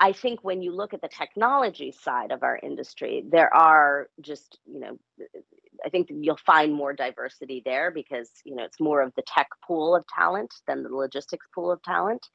I 0.00 0.12
think 0.12 0.40
when 0.42 0.62
you 0.62 0.72
look 0.72 0.94
at 0.94 1.02
the 1.02 1.08
technology 1.08 1.92
side 1.92 2.32
of 2.32 2.42
our 2.42 2.58
industry, 2.62 3.22
there 3.30 3.54
are 3.54 4.08
just, 4.22 4.58
you 4.64 4.80
know, 4.80 4.98
I 5.84 5.90
think 5.90 6.08
you'll 6.10 6.38
find 6.38 6.72
more 6.72 6.94
diversity 6.94 7.62
there 7.64 7.90
because, 7.90 8.30
you 8.44 8.56
know, 8.56 8.64
it's 8.64 8.80
more 8.80 9.02
of 9.02 9.12
the 9.14 9.22
tech 9.26 9.48
pool 9.66 9.94
of 9.94 10.06
talent 10.06 10.54
than 10.66 10.82
the 10.82 10.88
logistics 10.88 11.46
pool 11.54 11.70
of 11.70 11.82
talent. 11.82 12.26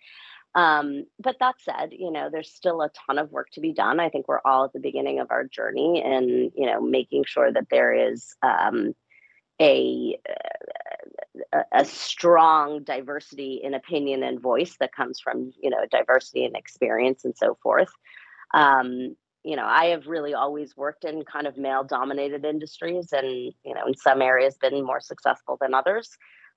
Um, 0.54 1.06
but 1.20 1.38
that 1.40 1.56
said, 1.60 1.90
you 1.92 2.12
know, 2.12 2.30
there's 2.32 2.54
still 2.54 2.82
a 2.82 2.92
ton 3.06 3.18
of 3.18 3.32
work 3.32 3.48
to 3.54 3.62
be 3.62 3.74
done. 3.74 4.00
I 4.00 4.10
think 4.10 4.28
we're 4.28 4.40
all 4.46 4.66
at 4.66 4.74
the 4.74 4.80
beginning 4.80 5.20
of 5.20 5.32
our 5.32 5.44
journey 5.44 6.02
and, 6.06 6.52
you 6.56 6.66
know, 6.66 6.80
making 6.80 7.26
sure 7.26 7.52
that 7.52 7.68
there 7.70 8.12
is 8.12 8.36
um, 8.42 8.94
a, 9.62 10.18
a, 11.72 11.86
strong 11.86 12.84
diversity 12.84 13.62
in 13.64 13.74
opinion 13.74 14.24
and 14.24 14.40
voice 14.40 14.76
that 14.80 14.94
comes 14.94 15.20
from 15.20 15.52
you 15.62 15.70
know 15.70 15.86
diversity 15.92 16.46
and 16.46 16.56
experience 16.56 17.24
and 17.26 17.36
so 17.38 17.58
forth. 17.62 17.90
Um, 18.54 19.16
you 19.46 19.56
know 19.56 19.66
i 19.66 19.86
have 19.86 20.08
really 20.08 20.34
always 20.34 20.76
worked 20.76 21.06
in 21.06 21.24
kind 21.24 21.46
of 21.46 21.56
male 21.56 21.84
dominated 21.84 22.44
industries 22.44 23.14
and 23.14 23.28
you 23.64 23.76
know 23.76 23.86
in 23.88 23.96
some 23.96 24.22
areas 24.22 24.58
been 24.58 24.84
more 24.84 25.00
successful 25.00 25.58
than 25.62 25.74
others. 25.74 26.10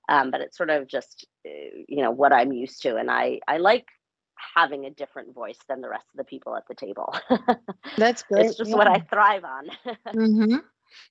Um, 0.09 0.31
but 0.31 0.41
it's 0.41 0.57
sort 0.57 0.71
of 0.71 0.87
just 0.87 1.27
uh, 1.45 1.83
you 1.87 2.01
know 2.01 2.09
what 2.09 2.33
i'm 2.33 2.51
used 2.51 2.81
to 2.81 2.95
and 2.95 3.11
i 3.11 3.39
i 3.47 3.57
like 3.57 3.85
having 4.55 4.85
a 4.85 4.89
different 4.89 5.35
voice 5.35 5.59
than 5.67 5.81
the 5.81 5.89
rest 5.89 6.07
of 6.13 6.17
the 6.17 6.23
people 6.23 6.55
at 6.55 6.63
the 6.67 6.73
table. 6.73 7.13
That's 7.97 8.23
great 8.23 8.47
it's 8.47 8.57
just 8.57 8.71
yeah. 8.71 8.75
what 8.75 8.87
i 8.87 8.99
thrive 8.99 9.43
on. 9.43 9.69
Mm-hmm 10.07 10.57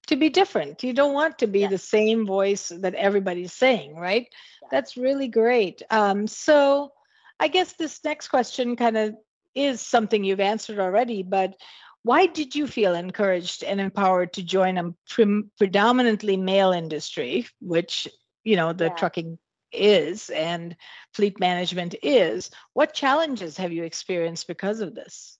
to 0.07 0.17
be 0.17 0.29
different. 0.29 0.83
You 0.83 0.93
don't 0.93 1.15
want 1.15 1.39
to 1.39 1.47
be 1.47 1.61
yeah. 1.61 1.69
the 1.69 1.79
same 1.79 2.27
voice 2.27 2.69
that 2.69 2.95
everybody's 2.95 3.53
saying, 3.53 3.97
right? 3.97 4.27
Yeah. 4.63 4.69
That's 4.71 4.97
really 4.97 5.29
great. 5.29 5.83
Um, 5.91 6.27
so 6.27 6.93
I 7.41 7.49
guess 7.49 7.75
this 7.75 8.03
next 8.05 8.29
question 8.29 8.77
kind 8.77 8.97
of 8.97 9.15
is 9.55 9.81
something 9.81 10.25
you've 10.25 10.41
answered 10.41 10.79
already, 10.79 11.23
but 11.23 11.55
why 12.03 12.27
did 12.27 12.55
you 12.55 12.67
feel 12.67 12.95
encouraged 12.95 13.65
and 13.65 13.81
empowered 13.81 14.33
to 14.35 14.43
join 14.43 14.79
a 14.79 14.95
pre- 15.09 15.45
predominantly 15.59 16.37
male 16.37 16.73
industry, 16.73 17.47
which, 17.61 18.09
you 18.45 18.57
know, 18.57 18.73
the 18.73 18.87
yeah. 18.87 18.95
trucking 18.95 19.39
is 19.73 20.31
and 20.31 20.77
fleet 21.13 21.39
management 21.41 21.95
is? 22.03 22.51
What 22.73 22.95
challenges 22.95 23.57
have 23.57 23.73
you 23.73 23.85
experienced 23.85 24.47
because 24.47 24.81
of 24.81 24.95
this? 24.95 25.39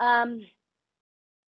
Um, 0.00 0.40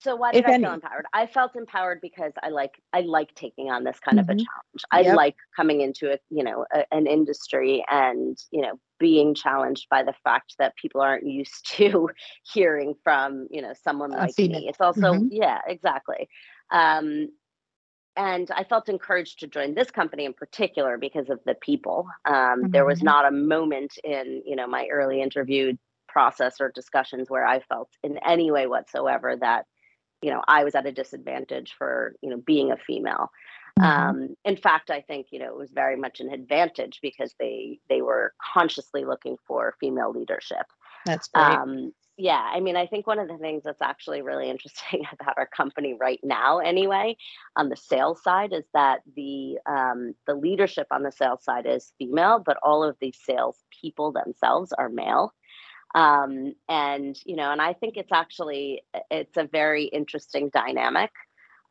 so 0.01 0.15
why 0.15 0.33
did 0.33 0.45
if 0.45 0.47
I 0.47 0.55
any. 0.55 0.65
feel 0.65 0.75
empowered? 0.75 1.07
I 1.13 1.27
felt 1.27 1.57
empowered 1.57 2.01
because 2.01 2.33
I 2.43 2.51
like 2.51 2.81
I 2.93 3.01
like 3.01 3.35
taking 3.35 3.71
on 3.71 3.83
this 3.83 3.99
kind 3.99 4.19
mm-hmm. 4.19 4.31
of 4.31 4.37
a 4.37 4.39
mm-hmm. 4.39 4.45
challenge. 4.45 4.85
I 4.93 5.01
yep. 5.01 5.17
like 5.17 5.37
coming 5.57 5.81
into 5.81 6.13
a 6.13 6.19
you 6.31 6.45
know 6.45 6.65
a, 6.73 6.85
an 6.93 7.07
industry 7.07 7.85
and 7.91 8.39
you 8.53 8.63
know 8.63 8.79
being 9.01 9.35
challenged 9.35 9.89
by 9.91 10.05
the 10.05 10.15
fact 10.23 10.55
that 10.59 10.77
people 10.77 11.01
aren't 11.01 11.27
used 11.27 11.67
to 11.77 12.11
hearing 12.53 12.95
from 13.03 13.49
you 13.51 13.61
know 13.61 13.73
someone 13.83 14.13
like 14.13 14.39
me. 14.39 14.69
It's 14.69 14.81
also 14.81 15.15
mm-hmm. 15.15 15.29
yeah 15.31 15.61
exactly. 15.67 16.29
Um, 16.71 17.29
and 18.17 18.51
I 18.51 18.65
felt 18.65 18.89
encouraged 18.89 19.41
to 19.41 19.47
join 19.47 19.75
this 19.75 19.93
company 19.93 20.25
in 20.25 20.33
particular 20.33 20.99
because 20.99 21.31
of 21.31 21.39
the 21.47 21.55
people. 21.55 22.07
Um, 22.25 22.35
mm-hmm. 22.35 22.71
There 22.71 22.85
was 22.85 22.99
mm-hmm. 22.99 23.07
not 23.07 23.27
a 23.27 23.33
moment 23.33 23.95
in 24.05 24.43
you 24.47 24.55
know 24.55 24.69
my 24.69 24.87
early 24.93 25.21
interview 25.21 25.77
process 26.09 26.61
or 26.61 26.71
discussions 26.73 27.29
where 27.29 27.47
I 27.47 27.61
felt 27.61 27.91
in 28.05 28.19
any 28.19 28.51
way 28.53 28.67
whatsoever 28.67 29.37
that 29.41 29.67
you 30.23 30.31
know 30.31 30.43
i 30.49 30.65
was 30.65 30.75
at 30.75 30.87
a 30.87 30.93
disadvantage 30.93 31.75
for 31.77 32.15
you 32.23 32.31
know 32.31 32.39
being 32.39 32.73
a 32.73 32.77
female 32.77 33.31
mm-hmm. 33.79 33.85
um, 33.85 34.37
in 34.45 34.57
fact 34.57 34.91
i 34.91 35.01
think 35.01 35.27
you 35.31 35.39
know 35.39 35.47
it 35.47 35.57
was 35.57 35.71
very 35.71 35.97
much 35.97 36.21
an 36.21 36.33
advantage 36.33 36.99
because 37.03 37.35
they 37.39 37.79
they 37.89 38.03
were 38.03 38.33
consciously 38.55 39.05
looking 39.05 39.37
for 39.47 39.75
female 39.81 40.13
leadership 40.13 40.67
that's 41.07 41.29
great. 41.29 41.45
Um, 41.45 41.93
yeah 42.17 42.51
i 42.53 42.59
mean 42.59 42.77
i 42.77 42.87
think 42.87 43.07
one 43.07 43.21
of 43.21 43.29
the 43.29 43.39
things 43.39 43.63
that's 43.65 43.81
actually 43.81 44.21
really 44.23 44.51
interesting 44.51 45.05
about 45.13 45.39
our 45.39 45.47
company 45.47 45.95
right 45.99 46.21
now 46.23 46.59
anyway 46.59 47.17
on 47.57 47.69
the 47.69 47.77
sales 47.77 48.23
side 48.23 48.53
is 48.53 48.65
that 48.75 49.01
the 49.17 49.57
um, 49.67 50.15
the 50.27 50.35
leadership 50.35 50.89
on 50.91 51.03
the 51.03 51.13
sales 51.13 51.45
side 51.45 51.67
is 51.67 51.93
female 51.99 52.43
but 52.45 52.59
all 52.63 52.83
of 52.83 52.97
the 53.01 53.15
sales 53.25 53.57
people 53.71 54.13
themselves 54.13 54.73
are 54.73 54.89
male 54.89 55.33
um, 55.95 56.53
and 56.69 57.17
you 57.25 57.37
know 57.37 57.51
and 57.51 57.61
i 57.61 57.73
think 57.73 57.97
it's 57.97 58.13
actually 58.13 58.83
it's 59.11 59.37
a 59.37 59.49
very 59.51 59.85
interesting 59.85 60.51
dynamic 60.53 61.11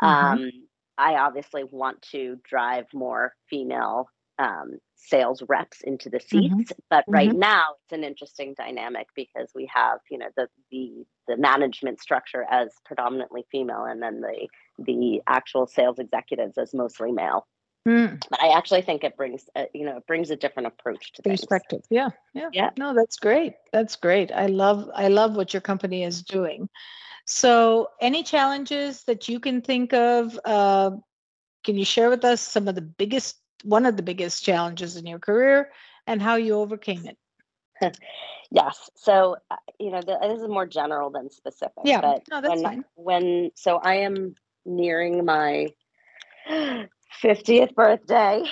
mm-hmm. 0.01 0.43
um, 0.43 0.51
i 0.97 1.15
obviously 1.15 1.63
want 1.63 2.01
to 2.01 2.37
drive 2.47 2.85
more 2.93 3.33
female 3.49 4.09
um, 4.39 4.77
sales 4.95 5.41
reps 5.47 5.81
into 5.81 6.09
the 6.09 6.17
mm-hmm. 6.17 6.59
seats 6.59 6.71
mm-hmm. 6.71 6.79
but 6.89 7.03
right 7.07 7.29
mm-hmm. 7.29 7.39
now 7.39 7.65
it's 7.83 7.93
an 7.93 8.03
interesting 8.03 8.53
dynamic 8.57 9.07
because 9.15 9.49
we 9.55 9.69
have 9.73 9.99
you 10.09 10.17
know 10.17 10.27
the 10.35 10.47
the 10.71 11.05
the 11.27 11.37
management 11.37 11.99
structure 12.01 12.45
as 12.49 12.69
predominantly 12.85 13.45
female 13.51 13.83
and 13.83 14.01
then 14.01 14.21
the 14.21 14.47
the 14.79 15.21
actual 15.27 15.65
sales 15.65 15.99
executives 15.99 16.57
as 16.57 16.73
mostly 16.73 17.11
male 17.11 17.47
Mm. 17.87 18.21
But 18.29 18.43
I 18.43 18.49
actually 18.49 18.81
think 18.81 19.05
it 19.05 19.15
brings, 19.15 19.45
a, 19.55 19.67
you 19.73 19.85
know, 19.85 19.97
it 19.97 20.07
brings 20.07 20.29
a 20.29 20.35
different 20.35 20.67
approach 20.67 21.13
to 21.13 21.21
the 21.21 21.29
perspective. 21.29 21.81
Yeah, 21.89 22.09
yeah, 22.33 22.49
yeah. 22.51 22.71
No, 22.77 22.93
that's 22.93 23.17
great. 23.17 23.53
That's 23.71 23.95
great. 23.95 24.31
I 24.31 24.47
love, 24.47 24.89
I 24.93 25.07
love 25.07 25.37
what 25.37 25.53
your 25.53 25.61
company 25.61 26.03
is 26.03 26.21
doing. 26.21 26.67
So, 27.25 27.89
any 28.01 28.23
challenges 28.23 29.03
that 29.05 29.29
you 29.29 29.39
can 29.39 29.61
think 29.61 29.93
of? 29.93 30.37
Uh, 30.43 30.91
can 31.63 31.77
you 31.77 31.85
share 31.85 32.09
with 32.09 32.25
us 32.25 32.41
some 32.41 32.67
of 32.67 32.75
the 32.75 32.81
biggest, 32.81 33.37
one 33.63 33.85
of 33.85 33.95
the 33.95 34.03
biggest 34.03 34.43
challenges 34.43 34.97
in 34.97 35.05
your 35.05 35.19
career, 35.19 35.71
and 36.07 36.21
how 36.21 36.35
you 36.35 36.55
overcame 36.55 37.05
it? 37.05 37.17
yes. 38.51 38.89
So, 38.95 39.37
uh, 39.49 39.55
you 39.79 39.91
know, 39.91 40.01
the, 40.01 40.17
this 40.21 40.41
is 40.41 40.47
more 40.47 40.65
general 40.65 41.09
than 41.09 41.29
specific. 41.29 41.83
Yeah. 41.85 42.01
But 42.01 42.23
no, 42.29 42.41
that's 42.41 42.49
when, 42.49 42.63
fine. 42.63 42.85
when, 42.95 43.51
so 43.55 43.77
I 43.77 43.95
am 43.95 44.35
nearing 44.65 45.23
my 45.23 45.67
50th 47.23 47.73
birthday. 47.75 48.43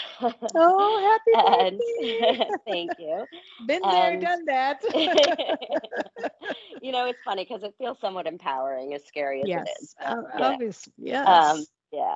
Oh, 0.55 1.19
happy 1.25 1.31
and 1.71 1.79
birthday. 1.79 2.49
thank 2.65 2.91
you. 2.97 3.25
Been 3.65 3.81
there, 3.81 4.13
and- 4.13 4.21
done 4.21 4.45
that. 4.45 4.81
you 6.81 6.91
know, 6.91 7.05
it's 7.05 7.21
funny 7.23 7.43
because 7.43 7.63
it 7.63 7.73
feels 7.77 7.99
somewhat 7.99 8.27
empowering, 8.27 8.93
as 8.93 9.05
scary 9.05 9.41
as 9.43 9.47
yes. 9.49 9.67
it 9.67 9.83
is. 9.83 9.95
uh, 10.03 10.15
but, 10.21 10.39
yeah. 10.39 10.47
Obviously. 10.47 10.93
Yes. 10.97 11.27
Um, 11.27 11.65
yeah. 11.91 12.15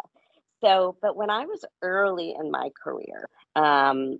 So, 0.61 0.97
but 1.01 1.15
when 1.15 1.29
I 1.29 1.45
was 1.45 1.63
early 1.81 2.35
in 2.37 2.51
my 2.51 2.69
career, 2.83 3.29
um, 3.55 4.19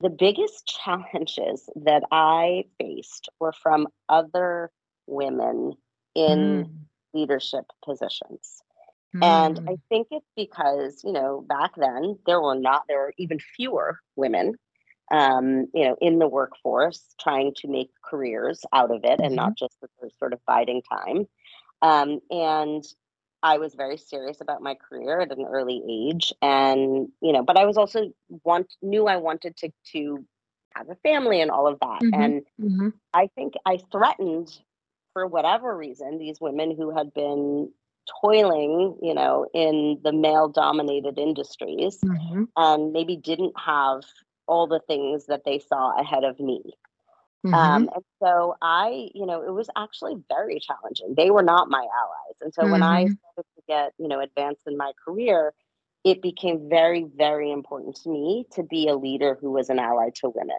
the 0.00 0.10
biggest 0.10 0.66
challenges 0.66 1.68
that 1.76 2.04
I 2.12 2.64
faced 2.78 3.28
were 3.40 3.52
from 3.52 3.88
other 4.08 4.70
women 5.06 5.74
in 6.14 6.66
Mm, 6.66 6.70
leadership 7.14 7.64
positions. 7.84 8.62
And 9.22 9.60
I 9.68 9.72
mm, 9.72 9.80
think 9.88 10.08
it's 10.10 10.30
because, 10.36 11.02
you 11.04 11.12
know, 11.12 11.44
back 11.48 11.72
then 11.76 12.18
there 12.26 12.40
were 12.40 12.54
not, 12.54 12.84
there 12.88 12.98
were 12.98 13.14
even 13.18 13.38
fewer 13.56 14.00
women, 14.16 14.54
um, 15.10 15.66
you 15.74 15.84
know, 15.86 15.96
in 16.00 16.18
the 16.18 16.28
workforce 16.28 17.14
trying 17.20 17.54
to 17.56 17.68
make 17.68 17.90
careers 18.04 18.62
out 18.72 18.90
of 18.94 19.00
it 19.04 19.20
and 19.22 19.34
not 19.34 19.56
just 19.56 19.74
that 19.80 19.90
they're 20.00 20.10
sort 20.18 20.32
of 20.32 20.40
biding 20.46 20.82
time. 20.82 21.26
Um, 21.82 22.20
and 22.30 22.84
I 23.42 23.58
was 23.58 23.74
very 23.74 23.96
serious 23.98 24.40
about 24.40 24.62
my 24.62 24.74
career 24.74 25.20
at 25.20 25.36
an 25.36 25.44
early 25.46 25.82
age. 25.88 26.32
And, 26.42 27.08
you 27.22 27.32
know, 27.32 27.42
but 27.42 27.58
I 27.58 27.66
was 27.66 27.76
also 27.76 28.12
want 28.44 28.72
knew 28.82 29.06
I 29.06 29.16
wanted 29.16 29.56
to 29.58 29.70
to 29.92 30.24
have 30.74 30.88
a 30.90 30.96
family 30.96 31.40
and 31.40 31.50
all 31.50 31.66
of 31.66 31.78
that. 31.80 32.02
Mhm. 32.02 32.12
And 32.12 32.42
mhm. 32.60 32.92
I 33.14 33.28
think 33.34 33.54
I 33.66 33.78
threatened 33.90 34.48
for 35.12 35.26
whatever 35.26 35.76
reason 35.76 36.18
these 36.18 36.40
women 36.40 36.74
who 36.76 36.96
had 36.96 37.12
been 37.14 37.72
toiling, 38.20 38.98
you 39.02 39.14
know, 39.14 39.46
in 39.54 40.00
the 40.02 40.12
male 40.12 40.48
dominated 40.48 41.18
industries 41.18 42.04
Mhm, 42.04 42.46
and 42.56 42.92
maybe 42.92 43.16
didn't 43.16 43.54
have 43.58 44.02
all 44.46 44.66
the 44.66 44.80
things 44.86 45.26
that 45.26 45.44
they 45.44 45.58
saw 45.58 45.98
ahead 46.00 46.24
of 46.24 46.38
me. 46.40 46.62
mhm. 47.44 47.48
Um, 47.52 47.88
and 47.94 48.04
so 48.22 48.56
I, 48.60 49.08
you 49.14 49.26
know, 49.26 49.42
it 49.42 49.52
was 49.52 49.68
actually 49.76 50.16
very 50.28 50.60
challenging. 50.60 51.14
They 51.16 51.30
were 51.30 51.42
not 51.42 51.70
my 51.70 51.78
allies. 51.80 52.36
And 52.40 52.52
so 52.52 52.66
when 52.68 52.82
I 52.82 53.06
Mhm. 53.06 53.18
started 53.34 53.48
to 53.56 53.62
get, 53.66 53.92
you 53.98 54.08
know, 54.08 54.20
advanced 54.20 54.66
in 54.66 54.76
my 54.76 54.92
career, 55.04 55.54
it 56.04 56.20
became 56.22 56.68
very, 56.68 57.04
very 57.16 57.50
important 57.50 57.96
to 58.02 58.10
me 58.10 58.46
to 58.52 58.62
be 58.62 58.88
a 58.88 58.96
leader 58.96 59.38
who 59.40 59.50
was 59.50 59.70
an 59.70 59.78
ally 59.78 60.10
to 60.16 60.30
women. 60.30 60.58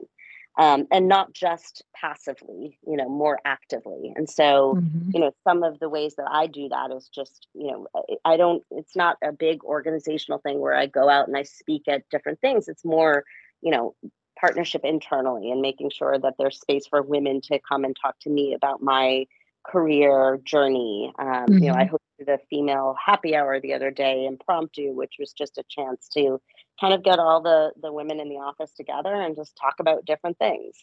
Um, 0.58 0.88
and 0.92 1.08
not 1.08 1.32
just 1.34 1.84
passively, 1.96 2.80
you 2.86 2.98
know, 2.98 3.08
more 3.08 3.40
actively. 3.46 4.12
And 4.16 4.30
so, 4.30 4.78
Mhm. 4.78 5.14
you 5.14 5.22
know, 5.22 5.32
some 5.46 5.64
of 5.64 5.80
the 5.80 5.88
ways 5.88 6.16
that 6.16 6.28
I 6.30 6.48
do 6.48 6.68
that 6.70 6.92
is 6.92 7.08
just, 7.08 7.48
you 7.54 7.72
know, 7.72 7.88
I- 7.96 8.34
I 8.34 8.38
don't, 8.38 8.66
it's 8.72 8.96
not 8.96 9.18
a 9.24 9.32
big 9.32 9.64
organizational 9.64 10.40
thing 10.40 10.60
where 10.60 10.74
I 10.74 10.86
go 10.88 11.08
out 11.08 11.28
and 11.28 11.38
I 11.38 11.44
speak 11.44 11.88
at 11.88 12.10
different 12.10 12.42
things. 12.42 12.68
It's 12.68 12.84
more, 12.84 13.24
you 13.62 13.72
know, 13.72 13.96
partnership 14.40 14.84
internally 14.84 15.52
and 15.52 15.62
making 15.62 15.92
sure 15.92 16.18
that 16.20 16.36
there's 16.38 16.60
space 16.60 16.88
for 16.88 17.02
women 17.02 17.42
to 17.42 17.60
come 17.60 17.86
and 17.86 17.96
talk 17.96 18.20
to 18.22 18.30
me 18.30 18.54
about 18.54 18.82
my 18.82 19.28
career 19.66 20.40
journey. 20.44 21.14
Um, 21.20 21.56
You 21.60 21.70
know, 21.70 21.76
I 21.76 21.86
hosted 21.86 22.28
a 22.34 22.38
female 22.50 22.96
happy 23.04 23.36
hour 23.36 23.60
the 23.60 23.74
other 23.74 23.92
day, 23.92 24.26
impromptu, 24.26 24.94
which 24.94 25.16
was 25.20 25.32
just 25.34 25.58
a 25.58 25.64
chance 25.70 26.10
to 26.10 26.42
kind 26.80 26.94
of 26.94 27.04
get 27.04 27.20
all 27.20 27.42
the 27.42 27.72
the 27.82 27.92
women 27.92 28.20
in 28.20 28.30
the 28.30 28.36
office 28.36 28.72
together 28.72 29.14
and 29.14 29.36
just 29.36 29.56
talk 29.56 29.76
about 29.80 30.06
different 30.06 30.38
things. 30.38 30.76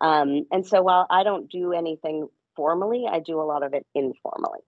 Um, 0.00 0.46
and 0.50 0.66
so 0.66 0.82
while 0.82 1.06
I 1.10 1.22
don't 1.24 1.50
do 1.50 1.72
anything 1.72 2.28
formally, 2.56 3.06
I 3.10 3.20
do 3.20 3.40
a 3.40 3.44
lot 3.44 3.62
of 3.62 3.74
it 3.74 3.86
informally. 3.94 4.60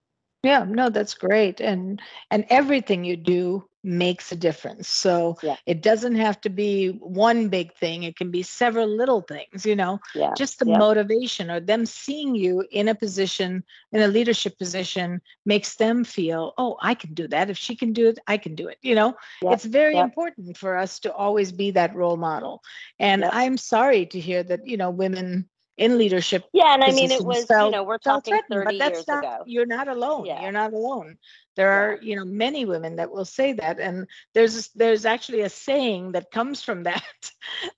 Yeah, 0.43 0.65
no, 0.69 0.91
that's 0.91 1.15
great. 1.15 1.61
And 1.61 2.01
and 2.31 2.45
everything 2.51 3.05
you 3.05 3.17
do 3.17 3.69
makes 3.85 4.33
a 4.33 4.37
difference. 4.37 4.89
So 4.89 5.37
Yeah. 5.43 5.57
it 5.67 5.83
doesn't 5.83 6.15
have 6.15 6.41
to 6.43 6.51
be 6.51 6.89
one 7.01 7.49
big 7.49 7.75
thing. 7.75 8.05
It 8.05 8.17
can 8.17 8.31
be 8.31 8.43
several 8.43 8.87
little 8.87 9.21
things, 9.21 9.67
you 9.67 9.75
know, 9.75 10.01
Yeah. 10.15 10.35
just 10.35 10.59
the 10.59 10.67
yeah. 10.67 10.79
motivation 10.79 11.51
or 11.51 11.61
them 11.61 11.85
seeing 11.87 12.35
you 12.35 12.65
in 12.71 12.89
a 12.89 12.95
position, 12.95 13.65
in 13.93 14.03
a 14.03 14.09
leadership 14.09 14.59
position 14.59 15.21
makes 15.45 15.77
them 15.77 16.05
feel, 16.05 16.55
oh, 16.59 16.77
I 16.81 16.95
can 16.95 17.15
do 17.15 17.27
that. 17.29 17.51
If 17.51 17.59
she 17.59 17.77
can 17.77 17.93
do 17.93 18.09
it, 18.09 18.19
I 18.27 18.37
can 18.39 18.55
do 18.55 18.69
it. 18.69 18.79
You 18.83 18.95
know, 18.95 19.15
it's 19.43 19.65
very 19.65 19.99
important 19.99 20.57
for 20.57 20.77
us 20.77 21.01
to 21.01 21.13
always 21.13 21.51
be 21.53 21.73
that 21.73 21.95
role 21.95 22.17
model. 22.17 22.63
And. 22.99 23.25
I'm 23.43 23.57
sorry 23.57 24.07
to 24.07 24.21
hear 24.21 24.43
that, 24.45 24.67
you 24.67 24.77
know, 24.77 24.91
women 24.91 25.49
in 25.77 25.99
leadership 25.99 26.45
Yeah, 26.53 26.75
and 26.75 26.85
I 26.85 26.93
mean, 26.93 27.11
it 27.11 27.25
was 27.25 27.49
you 27.49 27.71
know 27.71 27.83
we're 27.83 27.99
felt 27.99 28.25
talking 28.25 28.41
thirty 28.51 28.79
but 28.79 28.79
that's 28.79 28.99
years 28.99 29.09
not 29.09 29.25
ago. 29.25 29.43
you're 29.47 29.67
not 29.67 29.89
alone. 29.89 30.27
Yeah. 30.27 30.43
You're 30.43 30.53
not 30.53 30.73
alone. 30.73 31.19
There 31.57 31.69
Yeah. 31.69 31.79
are, 31.79 31.99
you 32.03 32.17
know, 32.17 32.25
many 32.25 32.65
women 32.65 32.97
that 32.97 33.11
will 33.11 33.25
say 33.25 33.53
that. 33.55 33.79
And 33.81 34.07
there's 34.35 34.69
there's 34.69 35.05
actually 35.05 35.41
a 35.43 35.49
saying 35.49 36.13
that 36.13 36.31
comes 36.31 36.63
from 36.63 36.83
that. 36.91 37.03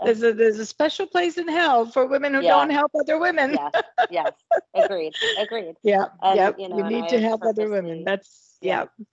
there's 0.05 0.23
a 0.23 0.33
there's 0.33 0.59
a 0.59 0.67
special 0.67 1.07
place 1.07 1.39
in 1.39 1.49
hell 1.49 1.87
for 1.87 2.07
women 2.07 2.35
who 2.35 2.43
Yeah. 2.43 2.51
don't 2.51 2.71
help 2.71 2.93
other 2.99 3.19
women. 3.19 3.53
Yes, 3.53 3.73
yes, 4.11 4.33
agreed, 4.75 5.15
agreed. 5.37 5.77
Yeah. 5.83 6.07
And, 6.23 6.37
yep. 6.37 6.57
you 6.59 6.69
You, 6.69 6.69
know, 6.69 6.85
and 6.85 6.89
need 6.89 7.09
to 7.11 7.21
have 7.21 7.41
help 7.41 7.43
other 7.45 7.69
women. 7.69 8.05
That's 8.05 8.57
Yeah. 8.61 8.87
yeah. 9.01 9.05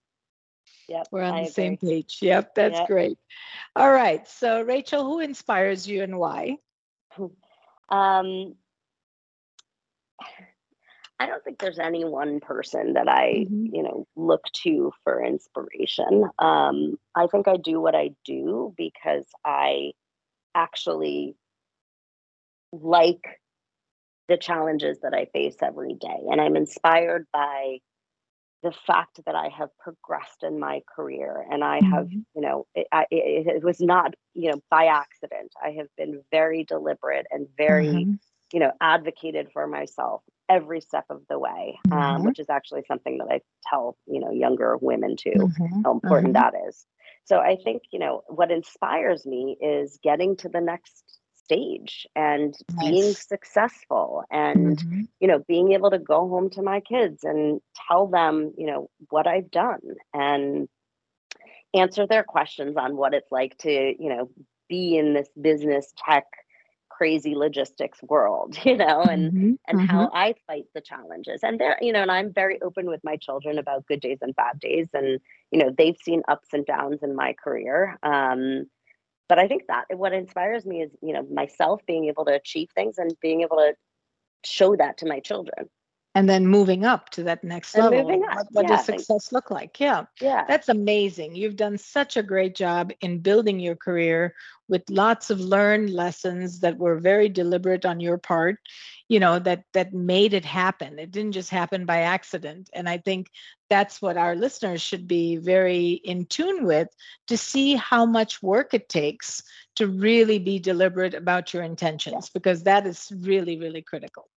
Yep, 0.88 1.08
We're 1.12 1.24
on 1.24 1.36
I 1.36 1.44
the 1.46 1.52
same 1.52 1.78
page. 1.78 2.20
Yep, 2.22 2.56
that's 2.56 2.80
Yep. 2.80 2.88
great. 2.88 3.18
All 3.76 3.92
right. 3.92 4.28
So 4.28 4.62
Rachel, 4.64 5.04
who 5.06 5.20
inspires 5.20 5.88
you 5.88 6.04
and 6.04 6.18
why? 6.20 6.58
Um, 7.90 8.56
I 11.20 11.28
don't 11.28 11.44
think 11.44 11.60
there's 11.60 11.80
any 11.80 12.04
one 12.04 12.40
person 12.40 12.94
that 12.94 13.08
I, 13.08 13.48
Mhm. 13.50 13.72
you 13.72 13.84
know, 13.84 14.08
look 14.16 14.44
to 14.64 14.92
for 15.04 15.24
inspiration. 15.24 16.26
Um, 16.40 16.98
I 17.16 17.28
think 17.28 17.48
I 17.48 17.58
do 17.58 17.80
what 17.80 17.96
I 17.96 18.12
do 18.26 18.74
because 18.78 19.28
I 19.46 19.92
actually 20.56 21.36
like 22.72 23.42
the 24.28 24.38
challenges 24.38 25.00
that 25.02 25.14
I 25.14 25.26
face 25.26 25.58
every 25.62 25.94
day. 25.96 26.20
And 26.30 26.40
I'm 26.42 26.56
inspired 26.56 27.28
by 27.34 27.80
the 28.64 28.72
fact 28.88 29.22
that 29.26 29.36
I 29.36 29.50
have 29.50 29.70
progressed 29.80 30.44
in 30.44 30.60
my 30.60 30.82
career 30.96 31.46
and 31.52 31.64
I 31.64 31.82
have, 31.82 32.08
Mhm. 32.08 32.26
you 32.36 32.42
know, 32.42 32.68
it, 32.76 32.88
I, 32.92 33.06
it, 33.12 33.48
it 33.48 33.64
was 33.64 33.82
not, 33.82 34.14
you 34.34 34.52
know, 34.52 34.62
by 34.70 34.86
accident. 34.88 35.54
I 35.64 35.72
have 35.72 35.88
been 35.98 36.24
very 36.32 36.64
deliberate 36.64 37.28
and 37.32 37.48
very, 37.58 38.08
Mhm. 38.08 38.20
You 38.54 38.60
know, 38.60 38.72
advocated 38.82 39.50
for 39.54 39.68
myself 39.68 40.22
every 40.50 40.82
step 40.82 41.06
of 41.10 41.22
the 41.30 41.40
way, 41.40 41.80
um, 41.92 42.24
Mhm. 42.24 42.26
which 42.26 42.40
is 42.40 42.50
actually 42.50 42.84
something 42.88 43.18
that 43.20 43.28
I 43.30 43.42
tell, 43.70 43.98
you 44.08 44.20
know, 44.20 44.32
younger 44.32 44.78
women 44.78 45.16
too 45.16 45.34
Mhm. 45.36 45.86
how 45.86 45.92
important 45.92 46.34
Mhm. 46.34 46.36
that 46.36 46.54
is. 46.68 46.86
So 47.26 47.40
I 47.40 47.58
think, 47.64 47.84
you 47.92 48.00
know, 48.00 48.24
what 48.28 48.52
inspires 48.52 49.26
me 49.26 49.58
is 49.62 50.00
getting 50.04 50.36
to 50.38 50.50
the 50.50 50.62
next 50.62 51.20
stage 51.52 52.08
and 52.16 52.56
being 52.80 53.14
successful 53.14 54.24
and 54.32 54.84
Mhm. 54.84 55.08
you 55.20 55.28
know 55.28 55.40
being 55.48 55.74
able 55.74 55.90
to 55.92 56.00
go 56.00 56.28
home 56.30 56.50
to 56.50 56.62
my 56.62 56.80
kids 56.80 57.24
and 57.24 57.60
tell 57.88 58.08
them 58.08 58.54
you 58.58 58.68
know 58.68 58.90
what 59.10 59.28
I've 59.28 59.52
done 59.52 59.82
and 60.14 60.68
answer 61.74 62.08
their 62.08 62.24
questions 62.24 62.76
on 62.78 62.96
what 62.98 63.14
it's 63.14 63.32
like 63.32 63.58
to 63.60 63.72
you 63.72 64.10
know 64.10 64.30
be 64.70 64.98
in 64.98 65.14
this 65.14 65.30
business 65.40 65.94
tech 65.98 66.26
crazy 67.02 67.36
logistics 67.36 68.02
world 68.04 68.58
you 68.66 68.78
know 68.78 69.08
and 69.08 69.34
Mhm. 69.34 69.58
and 69.68 69.80
Mhm. 69.80 69.82
how 69.82 70.10
I 70.14 70.34
fight 70.48 70.66
the 70.74 70.82
challenges. 70.82 71.42
And 71.44 71.60
there, 71.60 71.78
you 71.82 71.94
know, 71.94 72.02
and 72.02 72.12
I'm 72.12 72.34
very 72.34 72.60
open 72.62 72.88
with 72.88 73.02
my 73.04 73.16
children 73.16 73.58
about 73.60 73.86
good 73.86 74.02
days 74.02 74.18
and 74.22 74.36
bad 74.36 74.60
days. 74.60 74.90
And, 74.94 75.20
you 75.52 75.60
know, 75.60 75.72
they've 75.78 75.98
seen 76.04 76.24
ups 76.28 76.50
and 76.54 76.66
downs 76.66 77.04
in 77.04 77.16
my 77.16 77.34
career. 77.34 77.98
Um, 78.04 78.66
but 79.30 79.40
I 79.40 79.48
think 79.48 79.64
that 79.68 79.86
what 79.98 80.14
inspires 80.14 80.66
me 80.66 80.84
is, 80.84 80.92
you 81.02 81.14
know, 81.14 81.24
myself 81.24 81.82
being 81.88 82.06
able 82.06 82.26
to 82.26 82.34
achieve 82.36 82.70
things 82.76 82.98
and 82.98 83.16
being 83.22 83.42
able 83.42 83.58
to 83.58 83.76
show 84.46 84.76
that 84.78 84.98
to 85.00 85.08
my 85.08 85.20
children. 85.20 85.70
And 86.16 86.30
then 86.30 86.48
moving 86.48 86.86
up 86.86 87.10
to 87.12 87.24
that 87.24 87.44
next 87.44 87.76
And 87.76 87.84
level. 87.84 88.26
What, 88.32 88.48
what 88.52 88.66
yeah, 88.66 88.68
does 88.68 88.86
success 88.86 89.32
look 89.32 89.50
like? 89.52 89.80
Yeah, 89.80 90.06
Yeah. 90.22 90.44
that's 90.48 90.70
amazing. 90.70 91.36
You've 91.36 91.56
done 91.58 91.78
such 91.78 92.18
a 92.18 92.24
great 92.24 92.56
job 92.56 92.92
in 93.02 93.20
building 93.20 93.60
your 93.60 93.76
career 93.76 94.36
with 94.68 94.84
lots 94.90 95.30
of 95.30 95.40
learned 95.40 95.90
lessons 95.92 96.62
that 96.62 96.78
were 96.78 96.98
very 97.00 97.30
deliberate 97.30 97.86
on 97.86 98.00
your 98.00 98.18
part. 98.18 98.60
You 99.10 99.20
know 99.20 99.40
that 99.40 99.66
that 99.74 99.94
made 99.94 100.34
it 100.34 100.46
happen. 100.46 101.00
It 101.00 101.12
didn't 101.12 101.34
just 101.34 101.50
happen 101.50 101.86
by 101.86 102.00
accident. 102.02 102.70
And 102.74 102.90
I 102.90 102.98
think 102.98 103.30
that's 103.70 104.02
what 104.02 104.18
our 104.18 104.36
listeners 104.36 104.82
should 104.82 105.08
be 105.08 105.38
very 105.38 105.92
in 106.04 106.26
tune 106.26 106.66
with 106.66 106.90
to 107.28 107.38
see 107.38 107.76
how 107.76 108.06
much 108.06 108.42
work 108.44 108.74
it 108.74 108.90
takes 108.90 109.44
to 109.76 109.88
really 109.88 110.40
be 110.40 110.60
deliberate 110.60 111.14
about 111.16 111.54
your 111.54 111.64
intentions 111.64 112.30
because 112.30 112.64
that 112.64 112.88
is 112.88 113.12
really 113.22 113.60
really 113.60 113.84
critical. 113.84 114.31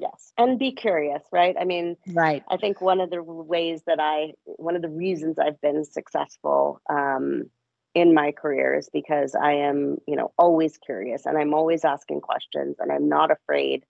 Yes. 0.00 0.32
And 0.38 0.58
be 0.58 0.72
curious, 0.72 1.22
right? 1.30 1.56
I 1.60 1.64
mean, 1.64 1.96
Right. 2.08 2.42
I 2.48 2.56
think 2.56 2.80
one 2.80 3.00
of 3.00 3.10
the 3.10 3.22
ways 3.22 3.82
that 3.86 4.00
I, 4.00 4.32
one 4.44 4.76
of 4.76 4.82
the 4.82 4.88
reasons 4.88 5.38
I've 5.38 5.60
been 5.60 5.84
successful 5.84 6.80
um, 6.88 7.50
in 7.94 8.14
my 8.14 8.32
career 8.32 8.74
is 8.74 8.88
because 8.92 9.34
I 9.34 9.52
am, 9.52 9.98
you 10.06 10.16
know, 10.16 10.32
always 10.38 10.78
curious 10.78 11.26
and 11.26 11.36
I'm 11.36 11.54
always 11.54 11.84
asking 11.84 12.20
questions 12.22 12.76
and 12.78 12.90
I'm 12.90 13.08
not 13.08 13.30
afraid 13.30 13.84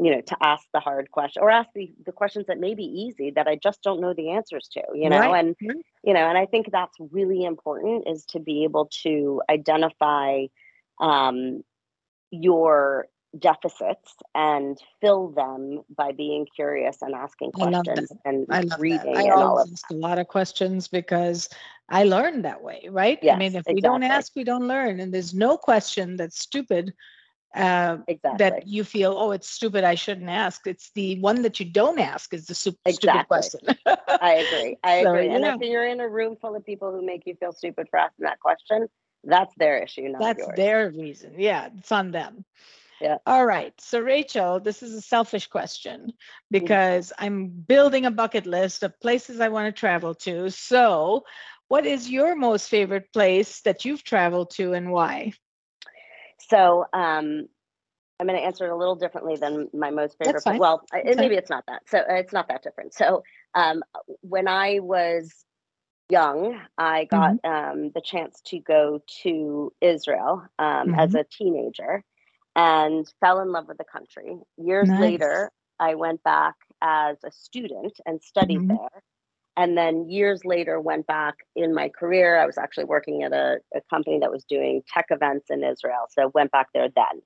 you 0.00 0.10
know 0.10 0.20
to 0.22 0.36
ask 0.42 0.66
the 0.72 0.80
hard 0.80 1.10
question 1.10 1.42
or 1.42 1.50
ask 1.50 1.68
the, 1.74 1.92
the 2.06 2.12
questions 2.12 2.46
that 2.46 2.58
may 2.58 2.74
be 2.74 2.84
easy 2.84 3.30
that 3.30 3.46
i 3.46 3.56
just 3.56 3.82
don't 3.82 4.00
know 4.00 4.14
the 4.14 4.30
answers 4.30 4.68
to 4.72 4.80
you 4.94 5.08
know 5.10 5.18
right. 5.18 5.38
and 5.38 5.56
you 6.02 6.14
know 6.14 6.26
and 6.26 6.38
i 6.38 6.46
think 6.46 6.70
that's 6.72 6.96
really 7.10 7.44
important 7.44 8.04
is 8.06 8.24
to 8.24 8.40
be 8.40 8.64
able 8.64 8.88
to 9.02 9.42
identify 9.50 10.46
um, 11.00 11.62
your 12.30 13.06
deficits 13.38 14.14
and 14.34 14.78
fill 15.00 15.28
them 15.28 15.82
by 15.96 16.12
being 16.12 16.46
curious 16.54 17.00
and 17.02 17.14
asking 17.14 17.52
questions 17.52 18.12
and 18.24 18.46
I 18.50 18.64
reading 18.78 19.14
that. 19.14 19.26
I 19.26 19.30
always 19.30 19.72
ask 19.72 19.90
a 19.90 19.94
lot 19.94 20.18
of 20.18 20.28
questions 20.28 20.88
because 20.88 21.48
I 21.88 22.04
learned 22.04 22.44
that 22.44 22.62
way, 22.62 22.88
right? 22.90 23.18
Yes, 23.22 23.34
I 23.34 23.38
mean, 23.38 23.48
if 23.48 23.54
exactly. 23.54 23.74
we 23.74 23.80
don't 23.80 24.02
ask, 24.02 24.32
we 24.36 24.44
don't 24.44 24.68
learn. 24.68 25.00
And 25.00 25.12
there's 25.12 25.34
no 25.34 25.56
question 25.56 26.16
that's 26.16 26.38
stupid 26.38 26.92
uh, 27.54 27.98
exactly. 28.06 28.38
that 28.38 28.66
you 28.66 28.84
feel, 28.84 29.14
oh, 29.16 29.32
it's 29.32 29.48
stupid, 29.48 29.84
I 29.84 29.94
shouldn't 29.94 30.30
ask. 30.30 30.66
It's 30.66 30.90
the 30.94 31.18
one 31.20 31.42
that 31.42 31.58
you 31.60 31.66
don't 31.66 31.98
ask 31.98 32.32
is 32.34 32.46
the 32.46 32.54
su- 32.54 32.74
exactly. 32.84 32.92
stupid 32.92 33.28
question. 33.28 33.60
I 34.20 34.34
agree. 34.34 34.78
I 34.84 35.02
So, 35.02 35.14
agree. 35.14 35.28
And 35.28 35.44
yeah. 35.44 35.54
if 35.54 35.60
you're 35.62 35.86
in 35.86 36.00
a 36.00 36.08
room 36.08 36.36
full 36.40 36.54
of 36.54 36.64
people 36.64 36.92
who 36.92 37.04
make 37.04 37.26
you 37.26 37.34
feel 37.36 37.52
stupid 37.52 37.88
for 37.90 37.98
asking 37.98 38.24
that 38.24 38.40
question, 38.40 38.88
that's 39.24 39.54
their 39.56 39.78
issue, 39.78 40.08
not 40.08 40.20
That's 40.20 40.38
yours. 40.38 40.56
their 40.56 40.90
reason. 40.90 41.34
Yeah, 41.38 41.68
it's 41.76 41.92
on 41.92 42.10
them. 42.10 42.44
Yeah. 43.02 43.18
All 43.26 43.46
right. 43.46 43.74
So, 43.80 44.00
Rachel, 44.00 44.60
this 44.60 44.82
is 44.82 44.94
a 44.94 45.00
selfish 45.02 45.46
question 45.48 46.12
Mm-hmm. 46.58 46.74
because 46.74 47.12
I'm 47.18 47.48
building 47.48 48.06
a 48.06 48.10
bucket 48.10 48.46
list 48.46 48.82
of 48.82 49.00
places 49.00 49.40
I 49.40 49.48
want 49.48 49.74
to 49.74 49.78
travel 49.78 50.14
to. 50.26 50.50
So, 50.50 51.24
what 51.68 51.86
is 51.86 52.10
your 52.10 52.36
most 52.36 52.68
favorite 52.68 53.12
place 53.12 53.60
that 53.62 53.84
you've 53.84 54.04
traveled 54.04 54.50
to 54.52 54.72
and 54.74 54.90
why? 54.90 55.32
So 56.50 56.84
um, 56.92 57.48
I'm 58.20 58.26
going 58.26 58.38
to 58.38 58.44
answer 58.44 58.66
it 58.66 58.72
a 58.72 58.76
little 58.76 58.96
differently 58.96 59.36
than 59.36 59.68
my 59.72 59.90
most 59.90 60.18
favorite. 60.18 60.44
Fine. 60.44 60.58
Well, 60.58 60.86
maybe 61.04 61.36
it's 61.36 61.50
not 61.50 61.64
that. 61.66 61.82
So 61.88 61.98
uh, 61.98 62.14
it's 62.14 62.32
not 62.32 62.48
that 62.48 62.62
different. 62.62 62.94
So 62.94 63.22
um, 63.54 63.82
when 64.20 64.48
I 64.48 64.80
was 64.80 65.44
young, 66.08 66.60
I 66.78 67.04
got 67.04 67.34
Mm-hmm. 67.34 67.44
um, 67.44 67.90
the 67.94 68.02
chance 68.02 68.40
to 68.46 68.58
go 68.60 69.02
to 69.22 69.72
Israel 69.80 70.44
um, 70.58 70.92
Mm-hmm. 70.92 71.14
as 71.14 71.14
a 71.14 71.24
teenager 71.24 72.04
and 72.56 73.06
fell 73.20 73.40
in 73.40 73.52
love 73.52 73.68
with 73.68 73.78
the 73.78 73.84
country. 73.84 74.36
Years 74.56 74.88
Nice. 74.88 75.00
later, 75.00 75.50
I 75.80 75.94
went 75.94 76.22
back 76.22 76.54
as 76.80 77.16
a 77.24 77.30
student 77.32 77.98
and 78.06 78.22
studied 78.22 78.60
Mhm. 78.60 78.68
there. 78.68 79.02
And 79.56 79.76
then 79.76 80.08
years 80.08 80.44
later, 80.44 80.80
went 80.80 81.06
back 81.06 81.36
in 81.56 81.74
my 81.74 81.88
career. 81.90 82.38
I 82.38 82.46
was 82.46 82.56
actually 82.56 82.84
working 82.84 83.22
at 83.22 83.32
a, 83.32 83.60
a 83.74 83.80
company 83.90 84.18
that 84.20 84.30
was 84.30 84.44
doing 84.44 84.82
tech 84.86 85.06
events 85.10 85.50
in 85.50 85.62
Israel. 85.62 86.06
So 86.10 86.30
went 86.34 86.50
back 86.52 86.68
there 86.72 86.88
then. 86.94 87.22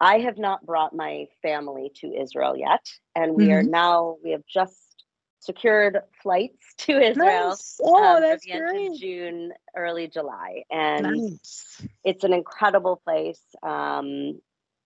I 0.00 0.18
have 0.18 0.38
not 0.38 0.66
brought 0.66 0.94
my 0.94 1.26
family 1.42 1.92
to 1.96 2.12
Israel 2.12 2.56
yet. 2.56 2.84
And 3.14 3.34
we 3.34 3.52
are 3.52 3.62
now, 3.62 4.16
we 4.24 4.32
have 4.32 4.44
just 4.46 5.04
secured 5.38 6.00
flights 6.22 6.74
to 6.78 6.98
Israel 7.00 7.50
Nice. 7.50 7.80
Oh, 7.84 8.16
um, 8.16 8.22
that's 8.22 8.44
the 8.44 8.52
end 8.52 8.68
great. 8.68 8.90
of 8.90 8.98
June, 8.98 9.52
early 9.76 10.08
July. 10.08 10.64
And 10.70 11.04
Nice. 11.04 11.86
it's 12.04 12.24
an 12.24 12.32
incredible 12.32 13.00
place. 13.04 13.40
Um, 13.62 14.40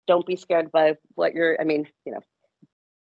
don't 0.09 0.27
be 0.27 0.37
scared 0.37 0.73
by 0.73 0.97
what 1.15 1.35
you're, 1.35 1.61
I 1.61 1.65
mean, 1.65 1.87
you 2.05 2.13
know, 2.13 2.21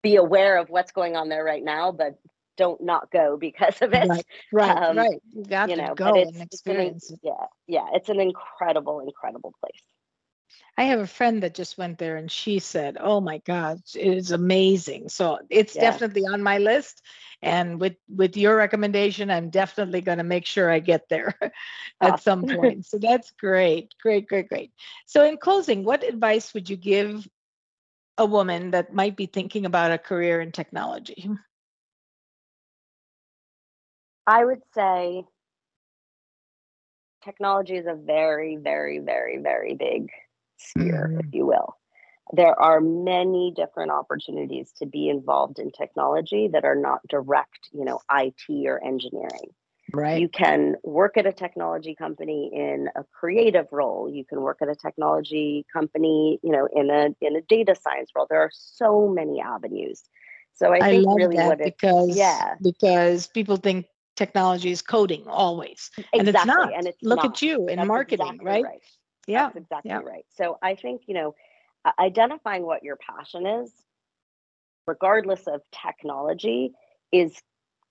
be 0.03 0.17
aware 0.17 0.57
of 0.59 0.71
what's 0.71 0.93
going 0.93 1.17
on 1.17 1.29
there 1.29 1.45
right 1.45 1.65
now, 1.65 1.93
but 1.93 2.19
don't 2.57 2.81
not 2.83 3.11
go 3.11 3.37
because 3.41 3.83
of 3.83 3.93
it. 3.95 4.09
Right, 4.09 4.27
right, 4.53 4.79
Um, 4.83 4.97
right. 4.97 5.23
You 5.33 5.45
got 5.45 5.71
You 5.71 5.77
to 5.77 5.83
know, 5.83 5.95
go 5.95 6.13
but 6.13 6.17
it's, 6.17 6.33
and 6.33 6.37
an, 6.37 6.43
experience 6.43 7.11
it. 7.11 7.21
yeah, 7.23 7.47
yeah, 7.67 7.87
it's 7.95 8.09
an 8.09 8.21
incredible, 8.21 9.01
incredible 9.01 9.53
place. 9.61 9.83
I 10.77 10.85
have 10.85 10.99
a 11.01 11.07
friend 11.07 11.43
that 11.43 11.55
just 11.55 11.79
went 11.79 11.99
there 11.99 12.17
and 12.17 12.31
she 12.31 12.59
said, 12.59 12.97
Oh 13.01 13.21
my 13.21 13.39
God, 13.39 13.79
it 13.95 14.17
is 14.17 14.33
amazing. 14.33 15.09
So 15.09 15.39
it's 15.51 15.77
Yeah. 15.77 15.83
definitely 15.83 16.23
on 16.23 16.43
my 16.43 16.59
list. 16.59 17.03
And 17.43 17.81
with 17.81 17.97
with 18.09 18.37
your 18.37 18.57
recommendation, 18.57 19.31
I'm 19.31 19.51
definitely 19.51 20.01
going 20.01 20.19
to 20.19 20.25
make 20.25 20.47
sure 20.47 20.71
I 20.71 20.81
get 20.81 21.09
there 21.09 21.39
at 22.01 22.21
some 22.21 22.45
point. 22.47 22.87
So 22.87 22.99
that's 22.99 23.31
great. 23.33 23.95
Great, 24.03 24.27
great, 24.27 24.49
great. 24.49 24.73
So 25.07 25.25
in 25.25 25.37
closing, 25.37 25.85
what 25.85 26.03
advice 26.03 26.53
would 26.55 26.69
you 26.69 26.77
give 26.77 27.29
a 28.19 28.27
woman 28.27 28.71
that 28.73 28.95
might 28.95 29.17
be 29.17 29.27
thinking 29.27 29.67
about 29.67 29.93
a 29.93 29.99
career 29.99 30.41
in 30.41 30.53
technology? 30.53 31.29
I 34.27 34.45
would 34.45 34.63
say 34.75 35.25
technology 37.23 37.77
is 37.77 37.87
a 37.87 37.95
very, 37.95 38.57
very, 38.57 38.99
very, 38.99 39.39
very 39.39 39.75
big 39.75 40.11
sphere, 40.65 41.13
Mhm. 41.13 41.21
if 41.21 41.27
you 41.33 41.47
will. 41.47 41.77
There 42.33 42.59
are 42.61 42.81
many 42.81 43.53
different 43.55 43.91
opportunities 43.91 44.73
to 44.79 44.87
be 44.87 45.09
involved 45.09 45.59
in 45.59 45.71
technology 45.71 46.49
that 46.49 46.65
are 46.65 46.75
not 46.75 47.01
direct, 47.09 47.69
you 47.73 47.85
know, 47.85 48.01
IT 48.11 48.67
or 48.67 48.83
engineering. 48.83 49.55
Right. 49.93 50.19
You 50.21 50.29
can 50.29 50.77
work 50.83 51.17
at 51.17 51.27
a 51.27 51.33
technology 51.33 51.95
company 51.95 52.51
in 52.53 52.89
a 52.97 53.05
creative 53.05 53.67
role. 53.73 54.09
You 54.09 54.25
can 54.25 54.41
work 54.41 54.59
at 54.63 54.69
a 54.69 54.75
technology 54.75 55.67
company, 55.73 56.41
you 56.43 56.53
know, 56.53 56.67
in 56.73 56.91
a 56.91 57.15
in 57.21 57.37
a 57.37 57.43
data 57.43 57.75
science 57.75 58.11
role. 58.17 58.27
There 58.29 58.41
are 58.41 58.51
so 58.53 59.09
many 59.09 59.41
avenues. 59.41 60.03
So 60.55 60.73
I 60.73 60.83
I 60.83 60.91
think 60.91 61.07
love 61.07 61.17
really 61.17 61.37
that 61.37 61.47
what 61.47 61.61
it 61.61 61.75
because 61.79 62.17
yeah. 62.17 62.55
because 62.63 63.27
people 63.27 63.57
think 63.57 63.87
technology 64.17 64.71
is 64.71 64.83
coding 64.83 65.27
always. 65.29 65.91
And 66.13 66.29
it's 66.29 66.45
not. 66.45 66.73
and 66.73 66.87
it's 66.87 67.03
Look 67.03 67.19
not. 67.19 67.27
at 67.27 67.43
you 67.43 67.69
in 67.69 67.77
That's 67.77 67.89
marketing, 67.89 68.27
exactly 68.27 68.47
right? 68.47 68.65
right. 68.65 68.83
Yeah. 69.27 69.47
That's 69.47 69.57
exactly 69.57 69.91
yeah. 69.91 70.01
right. 70.01 70.27
So 70.37 70.59
I 70.63 70.75
think, 70.75 71.03
you 71.07 71.15
know, 71.15 71.35
identifying 71.99 72.65
what 72.65 72.83
your 72.83 72.97
passion 72.97 73.47
is, 73.47 73.73
regardless 74.87 75.47
of 75.47 75.63
technology, 75.73 76.73
is 77.13 77.41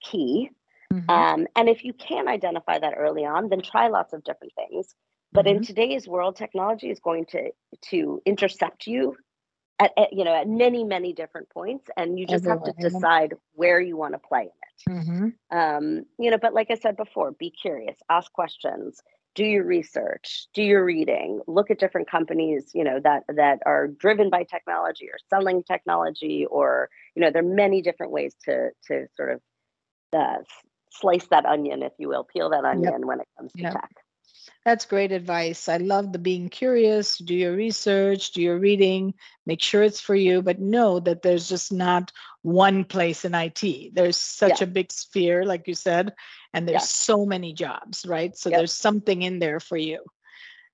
key. 0.04 0.50
Mhm. 0.92 1.10
Um, 1.10 1.48
and 1.56 1.70
if 1.70 1.84
you 1.84 1.94
can 1.94 2.28
identify 2.28 2.80
that 2.80 2.94
early 2.98 3.26
on, 3.26 3.50
then 3.50 3.62
try 3.62 3.88
lots 3.88 4.14
of 4.14 4.24
different 4.24 4.54
things. 4.56 4.96
But 5.34 5.48
in 5.48 5.60
Mhm. 5.60 5.64
today's 5.64 6.08
world, 6.08 6.36
technology 6.36 6.90
is 6.90 7.00
going 7.00 7.26
to 7.28 7.52
to 7.90 8.22
intercept 8.26 8.88
you 8.88 9.16
at, 9.80 9.92
at 9.98 10.14
you 10.14 10.24
know 10.24 10.36
at 10.36 10.48
many 10.48 10.84
many 10.84 11.14
different 11.14 11.50
points, 11.50 11.90
and 11.98 12.20
you 12.20 12.26
just 12.28 12.46
have 12.46 12.64
to 12.64 12.74
decide 12.80 13.36
where 13.54 13.80
you 13.82 13.98
want 13.98 14.14
to 14.14 14.20
play 14.20 14.42
in 14.44 14.48
it 14.48 14.84
Mhm. 14.90 15.34
um, 15.52 16.06
you 16.20 16.32
know 16.32 16.38
but 16.38 16.54
like 16.54 16.72
i 16.72 16.76
said 16.76 16.98
before 16.98 17.32
be 17.32 17.50
curious 17.52 17.98
ask 18.10 18.32
questions 18.34 19.02
do 19.36 19.44
your 19.46 19.66
research 19.66 20.48
do 20.54 20.62
your 20.64 20.86
reading 20.86 21.42
look 21.48 21.72
at 21.72 21.80
different 21.80 22.10
companies 22.10 22.72
you 22.74 22.84
know 22.84 23.00
that 23.04 23.24
that 23.28 23.60
are 23.66 23.88
driven 23.88 24.30
by 24.30 24.44
technology 24.44 25.08
or 25.10 25.18
selling 25.30 25.64
technology 25.64 26.46
or 26.50 26.90
you 27.16 27.22
know 27.22 27.32
there 27.32 27.44
are 27.44 27.56
many 27.56 27.82
different 27.82 28.12
ways 28.12 28.36
to 28.44 28.70
to 28.86 29.08
sort 29.16 29.32
of 29.32 29.42
uh, 30.14 30.38
slice 30.92 31.28
that 31.28 31.46
onion 31.46 31.82
if 31.84 31.94
you 31.98 32.08
will 32.08 32.24
peel 32.24 32.50
that 32.50 32.66
onion 32.66 33.08
when 33.08 33.20
it 33.20 33.28
comes 33.38 33.52
to 33.54 33.64
Yep. 33.64 33.74
tech 33.74 33.92
That's 34.66 34.86
great 34.86 35.12
advice. 35.12 35.68
I 35.70 35.78
love 35.78 36.12
the 36.12 36.20
being 36.20 36.50
curious, 36.50 37.18
do 37.18 37.34
your 37.36 37.54
research, 37.54 38.32
do 38.32 38.42
your 38.42 38.58
reading, 38.58 39.14
make 39.46 39.62
sure 39.62 39.84
it's 39.84 40.00
for 40.00 40.16
you, 40.16 40.42
but 40.42 40.60
know 40.60 41.00
that 41.00 41.22
there's 41.22 41.48
just 41.50 41.72
not 41.72 42.12
one 42.42 42.84
place 42.86 43.26
in 43.26 43.34
IT. 43.36 43.92
There's 43.94 44.18
such 44.18 44.62
a 44.62 44.68
big 44.68 44.92
sphere, 44.92 45.46
like 45.46 45.68
you 45.68 45.74
said, 45.76 46.14
and 46.54 46.68
there's 46.68 46.84
Yeah. 46.84 46.88
so 46.88 47.26
many 47.26 47.54
jobs, 47.54 48.06
right? 48.06 48.36
So 48.38 48.50
Yep. 48.50 48.58
there's 48.58 48.74
something 48.74 49.22
in 49.22 49.40
there 49.40 49.60
for 49.60 49.78
you. 49.78 50.00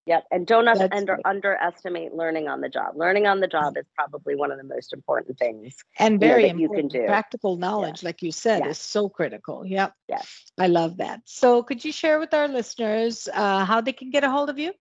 Yep. 0.09 0.25
And 0.31 0.47
don't 0.47 0.65
That's 0.65 0.81
under, 0.91 1.19
underestimate 1.23 2.15
learning 2.15 2.47
on 2.47 2.61
the 2.61 2.69
job. 2.69 2.95
Learning 2.95 3.27
on 3.27 3.39
the 3.41 3.47
job 3.47 3.77
is 3.77 3.85
probably 3.95 4.35
one 4.35 4.51
of 4.51 4.57
the 4.57 4.63
most 4.63 4.91
important 4.91 5.37
things. 5.37 5.75
And 5.99 6.19
you 6.21 6.27
know, 6.27 6.27
very 6.27 6.41
that 6.47 6.57
you 6.57 6.67
can 6.69 6.87
important. 6.87 6.91
do. 6.91 7.05
Practical 7.05 7.57
knowledge, 7.57 8.01
like 8.03 8.23
you 8.23 8.31
said, 8.31 8.63
Yeah. 8.63 8.71
is 8.71 8.79
so 8.79 9.07
critical. 9.07 9.65
Yep. 9.65 9.93
Yes. 10.07 10.51
I 10.57 10.67
love 10.67 10.97
that. 10.97 11.21
So 11.25 11.61
could 11.61 11.85
you 11.85 11.91
share 11.91 12.19
with 12.19 12.33
our 12.33 12.47
listeners 12.47 13.29
uh, 13.31 13.65
how 13.65 13.81
they 13.81 13.93
can 13.93 14.09
get 14.09 14.23
a 14.23 14.31
hold 14.31 14.49
of 14.49 14.57
you? 14.57 14.73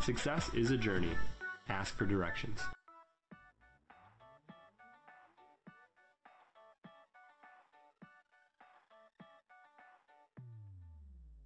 Success 0.00 0.48
is 0.54 0.70
a 0.70 0.76
journey. 0.76 1.10
Ask 1.68 1.96
for 1.96 2.06
directions. 2.06 2.60